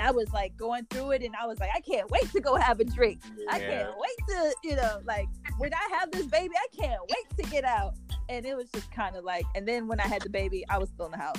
[0.00, 2.56] I was like going through it, and I was like, I can't wait to go
[2.56, 3.20] have a drink.
[3.48, 3.66] I Yeah.
[3.66, 5.28] can't wait to, you know, like
[5.58, 7.94] when I have this baby, I can't wait to get out.
[8.28, 10.78] And it was just kind of like, and then when I had the baby, I
[10.78, 11.36] was still in the house.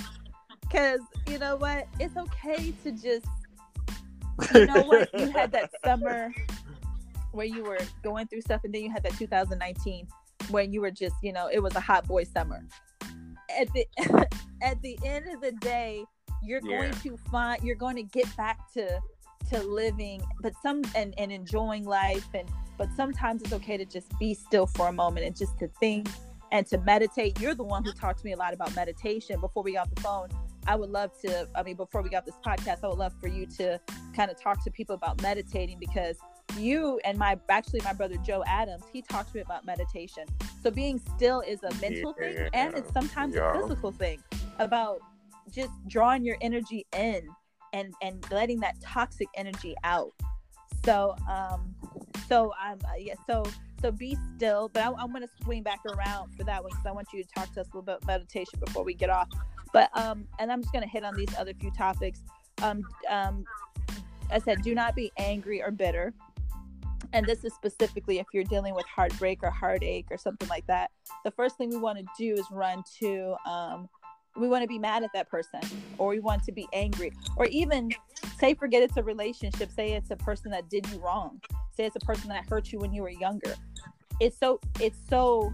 [0.70, 1.86] Cause you know what?
[2.00, 3.26] It's okay to just,
[4.54, 5.08] you know what?
[5.18, 6.32] You had that summer
[7.32, 10.06] where you were going through stuff, and then you had that 2019
[10.50, 12.62] when you were just, you know, it was a hot boy summer.
[13.58, 13.86] At the
[14.62, 16.04] at the end of the day,
[16.44, 19.00] you're going to find you're going to get back to
[19.50, 24.16] to living but some and, and enjoying life and but sometimes it's okay to just
[24.18, 26.08] be still for a moment and just to think
[26.50, 27.40] and to meditate.
[27.40, 29.40] You're the one who talked to me a lot about meditation.
[29.40, 30.28] Before we got the phone
[30.66, 33.26] i would love to i mean before we got this podcast i would love for
[33.26, 33.80] you to
[34.14, 36.16] kind of talk to people about meditating because
[36.56, 40.24] you and my actually my brother joe adams he talked to me about meditation.
[40.62, 43.50] So being still is a mental thing and it's sometimes Yeah.
[43.56, 44.22] a physical thing
[44.58, 45.00] about
[45.50, 47.28] just drawing your energy in
[47.72, 50.12] and and letting that toxic energy out.
[50.84, 51.74] So um
[52.32, 53.44] so i'm uh, yeah so
[53.80, 56.86] so be still but I, i'm going to swing back around for that one because
[56.86, 59.10] i want you to talk to us a little bit about meditation before we get
[59.10, 59.28] off.
[59.72, 62.20] But um and i'm just going to hit on these other few topics.
[62.62, 63.44] Um um
[64.30, 66.14] i said do not be angry or bitter.
[67.14, 70.90] And this is specifically if you're dealing with heartbreak or heartache or something like that.
[71.24, 73.88] The first thing we want to do is run to um
[74.36, 75.60] we want to be mad at that person
[75.98, 77.90] or we want to be angry or even
[78.38, 81.40] say forget it's a relationship say it's a person that did you wrong
[81.76, 83.54] say it's a person that hurt you when you were younger.
[84.20, 85.52] It's so it's so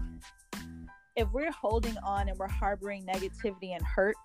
[1.15, 4.15] if we're holding on and we're harboring negativity and hurt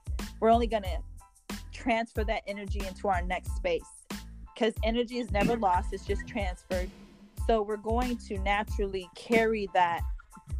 [0.40, 4.06] we're only going to transfer that energy into our next space
[4.54, 6.90] because energy is never lost it's just transferred.
[7.46, 10.00] So we're going to naturally carry that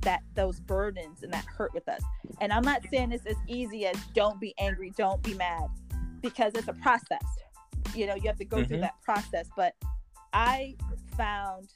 [0.03, 2.01] that those burdens and that hurt with us.
[2.41, 5.68] And i'm not saying it's as easy as don't be angry don't be mad
[6.20, 7.24] because it's a process.
[7.95, 8.82] You know you have to go through Mhm.
[8.82, 9.49] that process.
[9.57, 9.74] But
[10.32, 10.74] i
[11.16, 11.68] found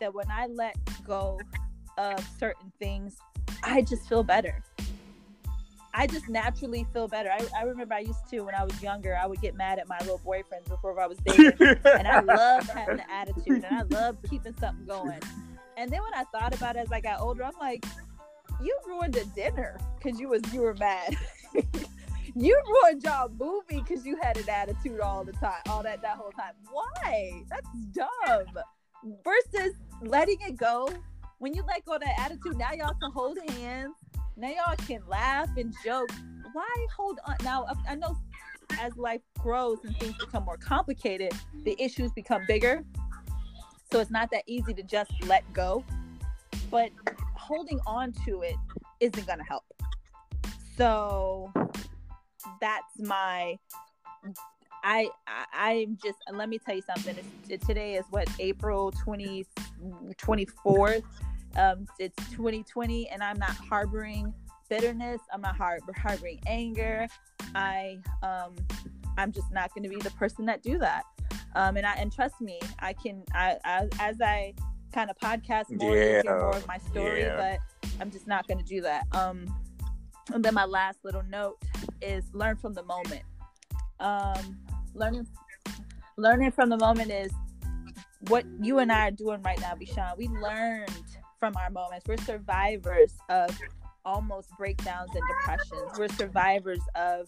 [0.00, 1.38] that when i let go
[1.98, 3.16] of certain things
[3.62, 4.62] i just feel better.
[5.96, 7.30] I just naturally feel better.
[7.30, 9.88] I, I remember i used to when i was younger i would get mad at
[9.88, 11.52] my little boyfriends before i was dating.
[11.84, 15.20] And I loved having an attitude and I loved keeping something going.
[15.76, 17.84] And then when I thought about it as I got older, I'm like,
[18.62, 21.16] you ruined a dinner because you was you were mad.
[22.34, 26.16] you ruined your movie because you had an attitude all the time, all that that
[26.16, 26.52] whole time.
[26.70, 27.42] Why?
[27.50, 28.64] That's dumb.
[29.24, 30.88] Versus letting it go.
[31.38, 33.94] When you let go of that attitude, now y'all can hold hands.
[34.36, 36.10] Now y'all can laugh and joke.
[36.52, 37.36] Why hold on?
[37.42, 38.16] Now I know
[38.80, 41.32] as life grows and things become more complicated,
[41.64, 42.84] the issues become bigger.
[43.94, 45.84] So it's not that easy to just let go.
[46.68, 46.90] But
[47.36, 48.56] holding on to it
[48.98, 49.62] isn't going to help.
[50.76, 51.52] So
[52.60, 53.56] that's my
[54.82, 57.14] I, I am just let me tell you something.
[57.48, 59.46] It's, today is what April 20,
[60.18, 61.04] 24th.
[61.56, 64.34] Um, it's 2020, and I'm not harboring
[64.68, 65.20] bitterness.
[65.32, 67.06] I'm not harbor, harboring anger.
[67.54, 68.56] I um,
[69.16, 71.04] I'm just not going to be the person that do that.
[71.54, 73.22] Um, and I and trust me, I can.
[73.32, 74.54] I, I as I
[74.92, 76.22] kind of podcast more, yeah.
[76.24, 77.58] more of my story, yeah.
[77.80, 79.04] but I'm just not going to do that.
[79.12, 79.54] Um,
[80.32, 81.62] and then my last little note
[82.00, 83.22] is learn from the moment.
[84.00, 84.58] Um,
[84.94, 85.26] learning
[86.16, 87.32] learning from the moment is
[88.28, 90.16] what you and I are doing right now, Vishawn.
[90.16, 90.90] We learned
[91.38, 92.06] from our moments.
[92.08, 93.56] We're survivors of
[94.04, 95.98] almost breakdowns and depressions.
[95.98, 97.26] We're survivors of,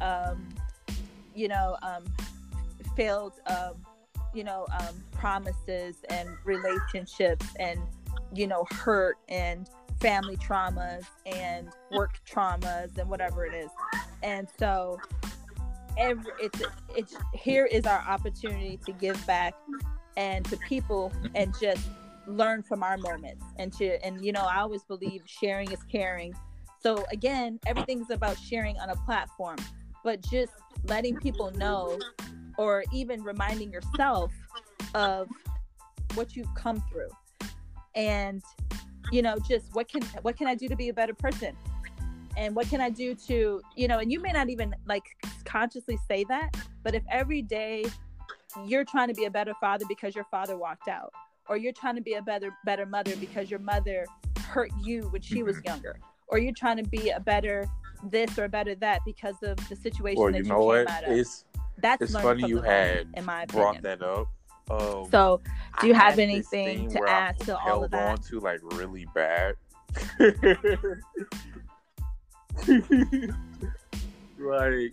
[0.00, 0.48] um,
[1.34, 2.04] you know, um,
[2.96, 3.74] failed, um,
[4.34, 7.80] you know, um, promises and relationships and,
[8.34, 9.68] you know, hurt and
[10.00, 13.70] family traumas and work traumas and whatever it is.
[14.22, 14.98] And so
[15.96, 16.62] every it's
[16.96, 19.54] it's here is our opportunity to give back
[20.16, 21.86] and to people and just
[22.26, 26.32] learn from our moments and to and you know i always believe sharing is caring
[26.80, 29.56] so again everything's about sharing on a platform
[30.04, 30.52] but just
[30.84, 31.98] letting people know
[32.58, 34.32] or even reminding yourself
[34.94, 35.28] of
[36.14, 37.08] what you've come through
[37.94, 38.42] and
[39.10, 41.56] you know just what can what can i do to be a better person
[42.36, 45.04] and what can i do to you know and you may not even like
[45.44, 46.50] consciously say that
[46.82, 47.84] but if every day
[48.64, 51.12] you're trying to be a better father because your father walked out
[51.48, 54.06] or you're trying to be a better better mother because your mother
[54.40, 55.68] hurt you when she was mm-hmm.
[55.68, 55.98] younger
[56.28, 57.68] or you're trying to be a better
[58.04, 60.90] this or a better that because of the situation that you, know came what?
[60.90, 61.12] out of.
[61.12, 61.44] It's,
[61.78, 63.72] that's it's funny you had in my opinion.
[63.72, 64.28] brought that up.
[64.70, 65.40] Um, so,
[65.80, 68.10] do you I have anything to add to all of that?
[68.12, 69.56] On to like really bad.
[74.38, 74.92] like,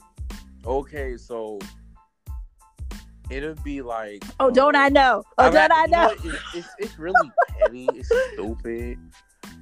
[0.65, 1.59] okay, so
[3.29, 5.23] it'll be like, oh, don't I know?
[5.37, 6.07] Oh, I'm don't at, I know?
[6.07, 7.87] know it's, it's, it's really petty.
[7.93, 8.97] It's stupid.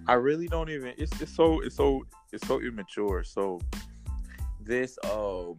[0.08, 0.94] I really don't even.
[0.98, 3.24] It's it's so it's so it's so immature.
[3.24, 3.60] So
[4.62, 5.58] this um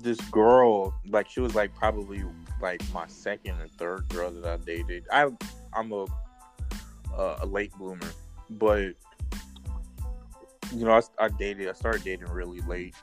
[0.00, 2.22] this girl like she was like probably
[2.60, 5.04] like my second or third girl that I dated.
[5.12, 5.28] I
[5.74, 6.06] I'm a
[7.14, 8.10] a late bloomer,
[8.50, 8.94] but
[10.74, 12.94] you know, I, I dated, I started dating really late.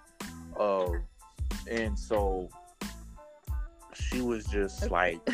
[0.59, 0.91] Uh,
[1.69, 2.49] and so
[3.93, 4.91] she was just okay.
[4.91, 5.29] like,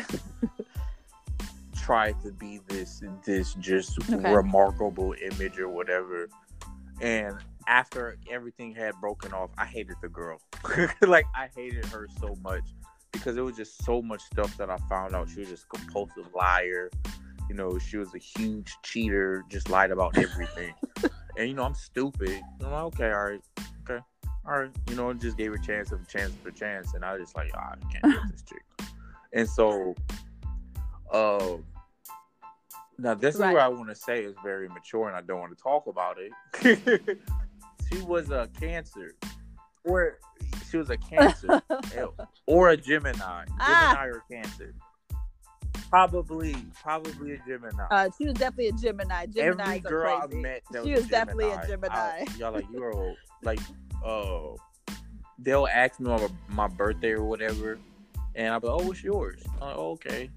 [1.76, 4.32] try to be this, this just okay.
[4.32, 6.28] remarkable image or whatever.
[7.00, 7.36] And
[7.68, 10.40] after everything had broken off, I hated the girl.
[11.02, 12.64] like, I hated her so much
[13.12, 15.28] because it was just so much stuff that I found out.
[15.28, 16.90] She was just a compulsive liar.
[17.48, 20.74] You know, she was a huge cheater, just lied about everything.
[21.36, 22.40] And you know, I'm stupid.
[22.64, 23.40] I'm like, okay, all right,
[23.82, 24.02] okay,
[24.46, 24.70] all right.
[24.88, 27.22] You know, just gave her a chance of a chance a chance, and I was
[27.22, 28.62] just like, oh, I can't get this chick.
[29.32, 29.94] And so,
[31.12, 31.56] uh,
[32.98, 33.50] now this right.
[33.50, 35.86] is where I want to say is very mature, and I don't want to talk
[35.86, 37.18] about it.
[37.92, 39.14] she was a Cancer,
[39.84, 40.18] or
[40.70, 41.62] she was a Cancer,
[42.46, 44.04] or a Gemini, Gemini ah.
[44.04, 44.74] or Cancer.
[45.90, 47.86] Probably, probably a Gemini.
[47.90, 49.26] Uh, she was definitely a Gemini.
[49.26, 51.94] Gemini Every girl I met, she was, definitely a Gemini.
[51.94, 53.60] I, y'all like you are like,
[54.04, 54.56] uh,
[55.38, 57.78] they'll ask me on my birthday or whatever,
[58.34, 60.30] and I'll be like, "Oh, what's yours?" Like, oh, "Okay."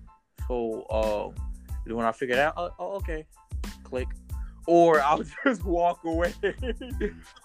[0.48, 3.26] So, uh, when I figure it out, oh, oh okay,
[3.84, 4.08] click
[4.66, 6.34] or I'll just walk away.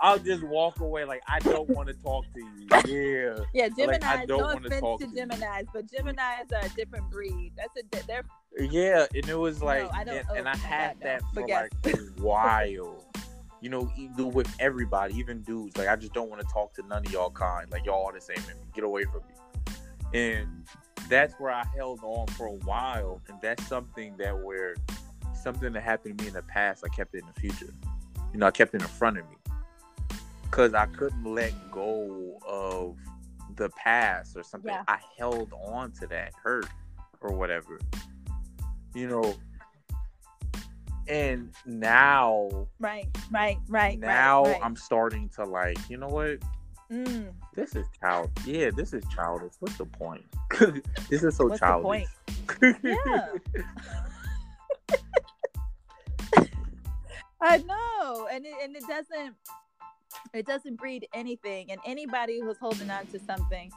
[0.00, 1.04] I'll just walk away.
[1.04, 2.66] Like I don't want to talk to you.
[2.94, 3.44] Yeah.
[3.54, 3.92] Yeah, Gemini.
[3.92, 7.52] Like, I don't no offense to, to Gemini's, but Gemini's are a different breed.
[7.56, 8.24] That's a they're.
[8.58, 11.40] Yeah, and it was like, no, I and, oh, and, I had that, that for
[11.40, 13.04] like a while.
[13.60, 15.76] You know, even with everybody, even dudes.
[15.76, 17.70] Like I just don't want to talk to none of y'all kind.
[17.70, 18.36] Like y'all are the same.
[18.74, 19.74] Get away from me.
[20.12, 20.66] And
[21.08, 24.76] that's where I held on for a while, and that's something that where
[25.45, 27.72] something that happened to me in the past, I kept it in the future.
[28.32, 29.36] You know, I kept it in front of me
[30.42, 32.97] because I couldn't let go of
[33.57, 34.72] the past or something.
[34.72, 34.82] Yeah.
[34.88, 36.66] I held on to that hurt
[37.20, 37.78] or whatever.
[38.95, 39.34] You know,
[41.07, 44.61] and now right right right now right, right.
[44.64, 46.38] i'm starting to like you know what
[46.90, 47.30] mm.
[47.55, 50.24] this is child yeah this is childish what's the point
[51.11, 52.09] this is so what's childish
[52.82, 53.26] yeah
[57.45, 59.34] I know, and it, and it doesn't
[60.32, 61.70] it doesn't breed anything.
[61.70, 63.70] And anybody who's holding on to something,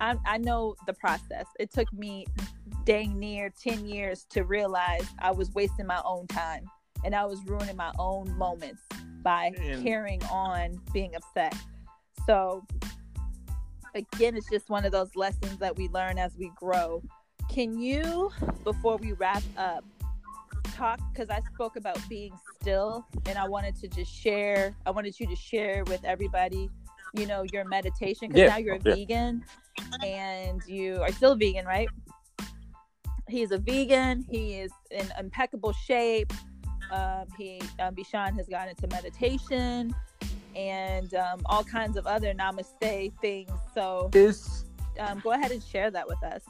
[0.00, 1.46] I, I know the process.
[1.58, 2.26] It took me
[2.84, 6.64] dang near 10 years to realize I was wasting my own time
[7.04, 8.82] and I was ruining my own moments
[9.22, 9.52] by
[9.82, 11.54] carrying on being upset.
[12.26, 12.64] So,
[13.94, 17.02] again, it's just one of those lessons that we learn as we grow.
[17.50, 18.30] Can you,
[18.64, 19.84] before we wrap up,
[20.80, 20.98] talk?
[21.12, 25.26] Because I spoke about being still, and I wanted to just share, I wanted you
[25.26, 26.70] to share with everybody,
[27.14, 28.94] you know, your meditation, because Yeah, now you're a yeah.
[28.94, 29.44] vegan
[30.02, 31.88] and you are still vegan, right?
[33.28, 34.24] He's a vegan.
[34.28, 36.32] He is in impeccable shape.
[36.90, 39.94] Um, he, um, Vishawn has gone into meditation
[40.56, 43.50] and um, all kinds of other namaste things.
[43.74, 44.10] So
[44.98, 46.42] um, go ahead and share that with us.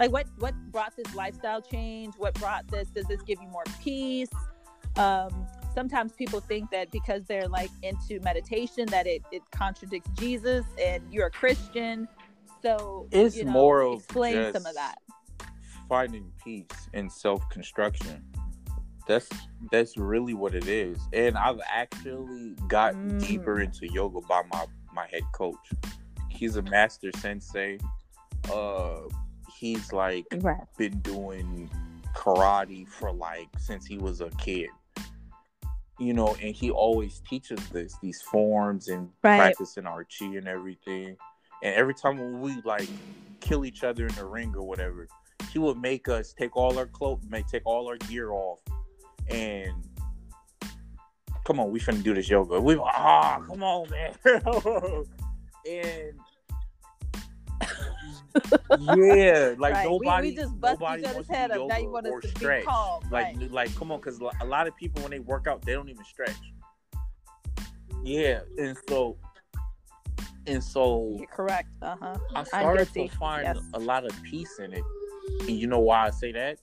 [0.00, 2.14] Like what what brought this lifestyle change?
[2.16, 2.88] What brought this?
[2.88, 4.30] Does this give you more peace?
[4.96, 10.64] Um, sometimes people think that because they're like into meditation that it, it contradicts Jesus
[10.82, 12.08] and you're a Christian.
[12.62, 14.96] So It's you know, more of explain some of that.
[15.86, 18.24] finding peace and self construction.
[19.06, 19.28] That's
[19.70, 20.98] that's really what it is.
[21.12, 23.20] And I've actually got Mm.
[23.20, 25.56] deeper into yoga by my my head coach.
[26.30, 27.78] He's a master sensei.
[28.50, 29.00] Uh
[29.60, 30.56] he's like Right.
[30.78, 31.70] been doing
[32.16, 34.70] karate for like since he was a kid.
[35.98, 39.36] You know, and he always teaches this, these forms and Right.
[39.36, 41.14] practicing our chi and everything.
[41.62, 42.88] And every time we like
[43.42, 45.06] kill each other in the ring or whatever,
[45.52, 48.60] he would make us take all our clothes, make take all our gear off,
[49.28, 49.74] and
[51.44, 52.58] come on, we finna do this yoga.
[52.58, 54.14] We ah, come on, man,
[55.66, 56.18] and
[58.80, 59.86] yeah, like Right.
[59.90, 61.68] We- we nobody, just bust each nobody other's wants to head up.
[61.68, 62.64] Now you want us to be stretch.
[62.64, 63.50] calm, Like, right.
[63.50, 66.04] like, come on, because a lot of people when they work out, they don't even
[66.04, 66.36] stretch.
[68.02, 69.18] Yeah, and so,
[70.46, 71.68] and so, You're correct.
[71.82, 72.18] Uh huh.
[72.34, 73.58] I started to find Yes.
[73.74, 74.84] a lot of peace in it.
[75.40, 76.58] And you know why I say that?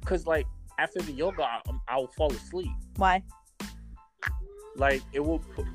[0.00, 0.46] Because, like,
[0.78, 2.70] after the yoga, I, I'll fall asleep.
[2.96, 3.22] Why?
[4.76, 5.66] Like, it will put,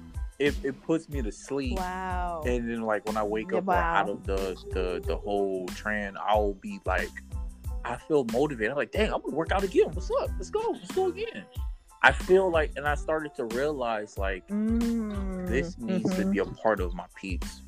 [0.44, 1.80] it, it puts me to sleep.
[1.80, 2.44] Wow.
[2.46, 5.68] And then, like, when I wake Yeah, up like, out of the, the, the whole
[5.68, 7.12] trend, I'll be like,
[7.86, 8.72] I feel motivated.
[8.72, 9.90] I'm like, dang, I'm to work out again.
[9.94, 10.32] What's up?
[10.38, 10.62] Let's go.
[10.72, 11.46] Let's go again.
[12.02, 16.32] I feel like, and I started to realize, like, Mm, this needs to mhm.
[16.32, 17.62] be a part of my peace.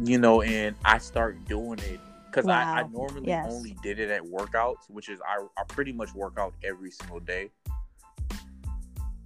[0.00, 3.44] You know, and I start doing it because I, I normally Yes.
[3.44, 7.20] only did it at workouts, which is I, I pretty much work out every single
[7.20, 7.50] day.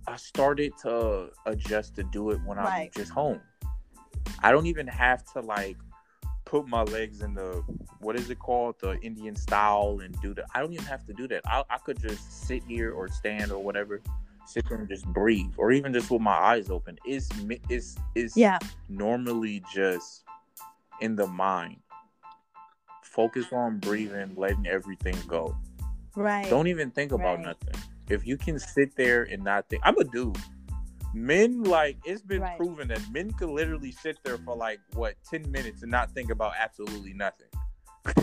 [0.07, 2.93] I started to adjust to do it when I'm Right.
[2.93, 3.41] just home.
[4.41, 5.77] I don't even have to like
[6.45, 7.63] put my legs in the
[8.01, 10.45] what is it called the Indian style and do the.
[10.55, 11.43] I don't even have to do that.
[11.47, 14.01] I, I could just sit here or stand or whatever,
[14.47, 16.99] sit there and just breathe, or even just with my eyes open.
[17.07, 17.29] Is
[17.69, 18.59] is is Yeah.
[18.89, 20.25] normally just
[21.01, 21.79] in the mind.
[23.05, 25.57] Focus on breathing, letting everything go.
[26.17, 26.49] Right.
[26.51, 27.47] Don't even think about Right.
[27.47, 27.81] nothing.
[28.09, 30.37] If you can sit there and not think, I'm a dude.
[31.15, 32.57] Men like it's been Right.
[32.57, 36.31] proven that men could literally sit there for like what ten minutes and not think
[36.31, 37.49] about absolutely nothing.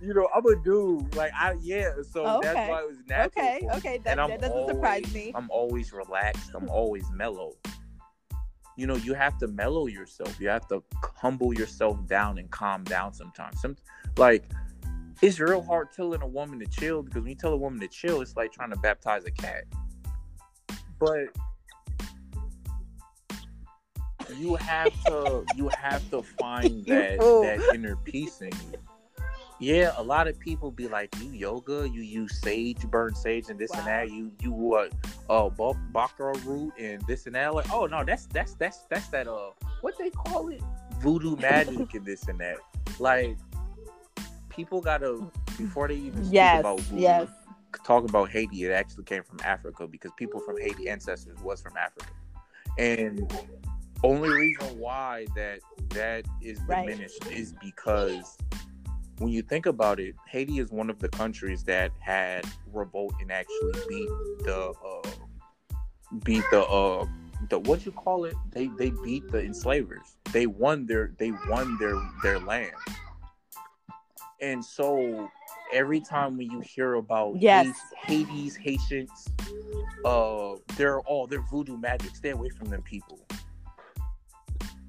[0.00, 1.14] you know, I'm a dude.
[1.14, 3.46] Like I yeah, so Oh, that's why it was natural.
[3.46, 3.68] okay.
[3.76, 3.98] Okay.
[3.98, 5.32] That, that doesn't surprise me.
[5.34, 6.50] I'm always relaxed.
[6.54, 7.52] I'm always mellow.
[8.76, 10.38] You know, you have to mellow yourself.
[10.38, 13.60] You have to humble yourself down and calm down sometimes.
[13.62, 13.76] Some
[14.18, 14.44] like
[15.22, 17.88] it's real hard telling a woman to chill because when you tell a woman to
[17.88, 19.64] chill, it's like trying to baptize a cat.
[20.98, 21.28] But
[24.36, 28.78] you have to you have to find that that inner peace in you.
[29.58, 33.48] Yeah, a lot of people be like, "You yoga, you use sage, you burn sage,
[33.48, 34.10] and this and that.
[34.10, 34.92] You you what?
[35.30, 35.48] Uh,
[35.92, 39.52] baccarat root and this and that." Like, oh no, that's that's that's that's that uh,
[39.80, 40.60] what they call it,
[40.98, 42.58] voodoo magic and this and that.
[42.98, 43.38] Like,
[44.56, 45.20] people gotta
[45.58, 47.28] before they even speak about Yes.
[47.84, 48.64] talk about Haiti.
[48.64, 52.10] It actually came from Africa because people from Haiti ancestors was from Africa,
[52.78, 53.30] and
[54.02, 56.86] only reason why that that is Right.
[56.88, 58.36] diminished is because
[59.18, 63.30] when you think about it, Haiti is one of the countries that had revolt and
[63.30, 64.08] actually beat
[64.44, 65.10] the uh,
[66.24, 67.06] beat the uh,
[67.50, 68.34] the what you call it?
[68.52, 70.16] They they beat the enslavers.
[70.32, 72.72] They won their they won their their land.
[74.40, 75.28] And so
[75.72, 77.74] every time when you hear about Yes.
[78.04, 79.28] Hades, Haitians,
[80.04, 82.14] uh, they're all they're voodoo magic.
[82.16, 83.18] Stay away from them people.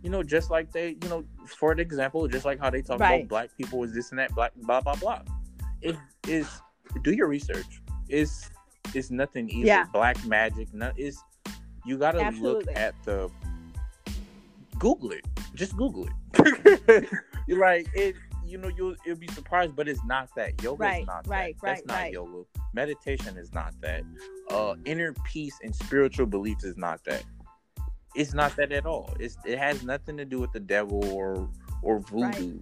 [0.03, 2.99] You know, just like they, you know, for an example, just like how they talk
[2.99, 3.21] Right.
[3.21, 5.21] about black people is this and that, black blah blah blah.
[5.81, 5.95] It
[6.27, 6.47] is
[7.03, 7.81] do your research.
[8.09, 8.49] It's
[8.93, 9.65] it's nothing either.
[9.67, 9.85] Yeah.
[9.93, 11.21] Black magic, no, it's
[11.85, 12.65] You gotta Absolutely.
[12.65, 13.29] look at the
[14.77, 15.25] Google it.
[15.55, 17.09] Just Google it.
[17.47, 18.15] You're like it.
[18.47, 20.61] You know, you'll you'll be surprised, but it's not that.
[20.63, 21.67] Yoga Right, is not right, that.
[21.67, 22.13] That's right, not right.
[22.13, 22.43] yoga.
[22.73, 24.03] Meditation is not that.
[24.49, 27.23] Uh, inner peace and spiritual beliefs is not that.
[28.15, 29.13] It's not that at all.
[29.19, 31.49] It's it has nothing to do with the devil or
[31.83, 32.59] or voodoo.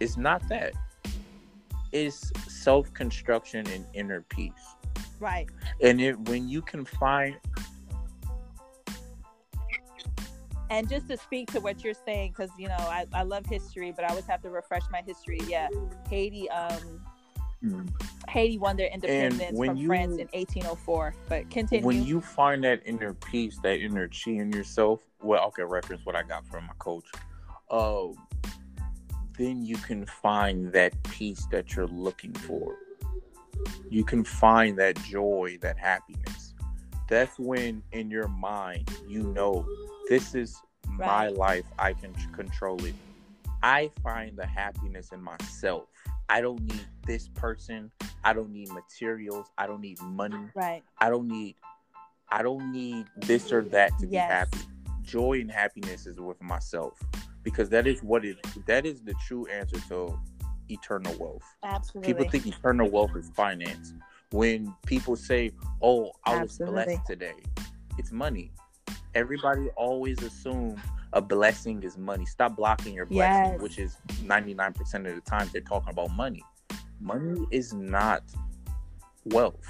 [0.00, 0.72] It's not that.
[1.92, 4.52] It's self construction and inner peace.
[5.20, 5.48] Right.
[5.82, 7.36] And it, when you can find
[10.70, 13.92] And just to speak to what you're saying, because you know I, I love history,
[13.94, 15.40] but I always have to refresh my history.
[15.46, 15.68] Yeah,
[16.08, 17.00] Haiti, um,
[18.28, 21.14] Haiti won their independence from you- France in 1804.
[21.28, 21.84] But continue.
[21.84, 26.14] when you find that inner peace, that inner chi in yourself, well, okay, reference what
[26.14, 27.06] I got from my coach.
[27.70, 28.08] Uh,
[29.36, 32.76] then you can find that peace that you're looking for.
[33.88, 36.54] You can find that joy, that happiness.
[37.08, 39.66] That's when in your mind you know
[40.08, 40.56] this is
[40.90, 41.64] my life.
[41.78, 42.94] I can control it.
[43.62, 45.84] I find the happiness in myself.
[46.28, 47.90] I don't need this person.
[48.24, 49.46] I don't need materials.
[49.58, 50.48] I don't need money.
[50.54, 50.82] right.
[50.98, 51.56] I don't need
[52.30, 54.30] I don't need this or that to be Yes.
[54.30, 54.58] happy.
[55.02, 57.00] Joy and happiness is with myself
[57.42, 58.36] because that is what is
[58.66, 60.18] that is the true answer to
[60.68, 61.42] eternal wealth.
[61.62, 62.12] Absolutely.
[62.12, 63.94] People think eternal wealth is finance.
[64.30, 67.42] When people say, "Oh, I was blessed today,"
[67.96, 68.52] it's money.
[69.14, 70.80] Everybody always assume
[71.12, 72.26] a blessing is money.
[72.26, 73.60] Stop blocking your blessing, Yes.
[73.62, 76.42] which is ninety nine percent of the time they're talking about money.
[77.00, 78.22] Money is not
[79.26, 79.64] wealth.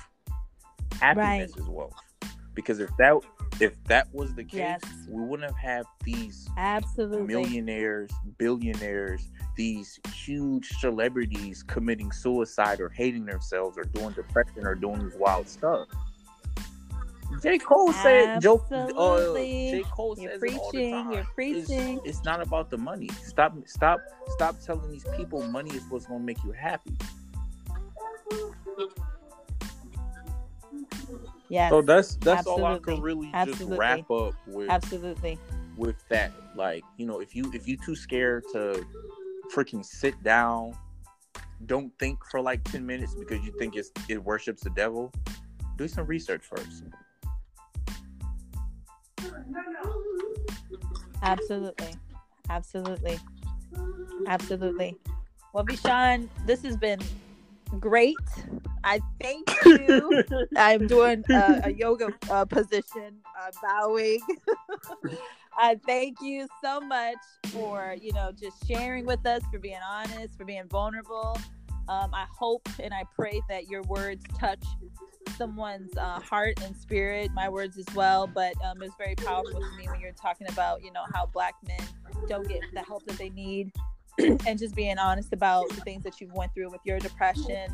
[1.01, 1.95] Happiness is wealth.
[2.55, 3.15] Because if that
[3.61, 4.81] if that was the case, Yes.
[5.09, 7.27] we wouldn't have had these Absolutely.
[7.27, 15.11] millionaires, billionaires, these huge celebrities committing suicide or hating themselves or doing depression or doing
[15.19, 15.89] wild stuff.
[17.43, 17.59] J.
[17.59, 19.85] Cole said, Joe, uh, J.
[19.91, 21.13] Cole You're says the preaching.
[21.13, 22.01] You're It's, preaching.
[22.05, 23.09] it's not about the money.
[23.23, 26.97] Stop, stop, stop telling these people money is what's gonna make you happy.
[31.49, 31.71] Yeah.
[31.71, 32.95] So that's that's all I Absolutely.
[32.95, 33.67] can really Absolutely.
[33.69, 34.69] just wrap up with.
[34.71, 35.39] Absolutely.
[35.77, 38.85] with that like you know if you if you too scared to
[39.55, 40.77] freaking sit down
[41.67, 45.13] don't think for like 10 minutes because you think it's it worships the devil
[45.77, 46.83] do some research first
[51.23, 51.95] Absolutely.
[52.49, 53.19] Absolutely.
[54.27, 54.97] Absolutely.
[55.53, 57.01] Well, Vishawn, this has been
[57.81, 58.17] great.
[58.85, 60.25] I thank you.
[60.57, 64.21] I'm doing a, a yoga uh, position, uh, bowing.
[65.59, 67.17] I thank you so much
[67.47, 71.37] for you know just sharing with us, for being honest, for being vulnerable.
[71.89, 74.63] Um, I hope and I pray that your words touch
[75.31, 77.31] someone's uh, heart and spirit.
[77.33, 80.83] My words as well, but um, it's very powerful to me when you're talking about
[80.83, 81.81] you know how Black men
[82.29, 83.73] don't get the help that they need.
[84.19, 87.71] and just being honest about the things that you've went through with your depression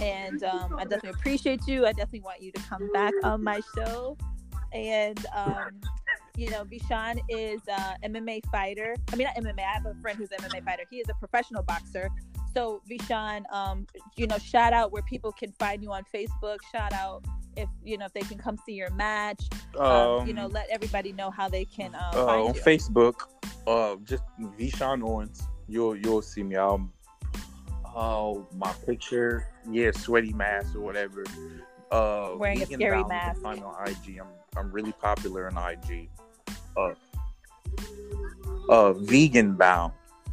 [0.00, 1.86] and um, I definitely appreciate you.
[1.86, 4.16] I definitely want you to come back on my show.
[4.72, 5.80] And um,
[6.36, 8.94] you know, Vishawn is a MMA fighter.
[9.12, 9.60] I mean, not MMA.
[9.60, 10.84] I have a friend who's an MMA fighter.
[10.90, 12.08] He is a professional boxer.
[12.54, 13.86] So Vishawn, um,
[14.16, 16.58] you know, shout out where people can find you on Facebook.
[16.70, 17.24] Shout out
[17.56, 19.42] if you know if they can come see your match.
[19.78, 22.60] Um, you know, let everybody know how they can uh, uh, on you.
[22.60, 23.22] facebook
[23.66, 24.22] uh just
[24.58, 26.92] Vishawn owens you'll you'll see me um
[27.94, 31.24] oh my picture yeah sweaty mask or whatever
[31.90, 33.40] uh Wearing a scary Bound, you can mask.
[33.42, 34.26] find me on ig i'm
[34.56, 36.08] i'm really popular on ig
[36.76, 36.92] uh
[38.68, 39.92] uh vegan bound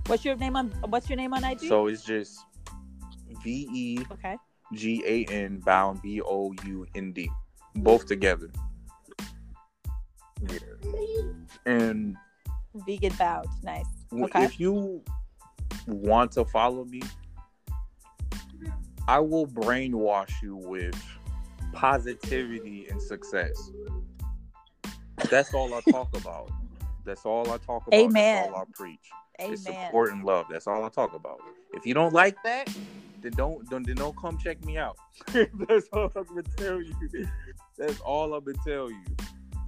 [0.10, 1.62] What's your name on What's your name on IG?
[1.62, 2.40] so it's just
[3.44, 4.38] v e okay.
[4.74, 7.30] g a n bound b o u n d
[7.76, 8.50] both together
[10.50, 10.58] yeah
[11.66, 12.18] and
[12.86, 13.48] Vegan bound.
[13.64, 13.86] Nice.
[14.12, 14.44] Okay.
[14.46, 15.04] if you
[15.88, 17.02] want to follow me,
[19.08, 21.02] I will brainwash you with
[21.74, 23.72] positivity and success.
[25.30, 26.52] That's all I talk about.
[27.06, 27.94] That's all I talk about.
[27.94, 28.44] Amen.
[28.44, 29.10] That's all I preach.
[29.40, 30.48] It's support and love.
[30.50, 31.40] That's all I talk about.
[31.74, 32.70] If you don't like that,
[33.22, 34.98] then don't don't then don't come check me out.
[35.34, 36.94] That's all I'm gonna tell you.
[37.78, 39.06] That's all I'm gonna tell you.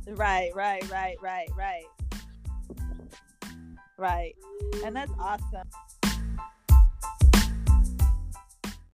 [0.07, 1.83] Right, right, right, right, right.
[3.97, 4.35] Right.
[4.83, 5.67] And that's awesome.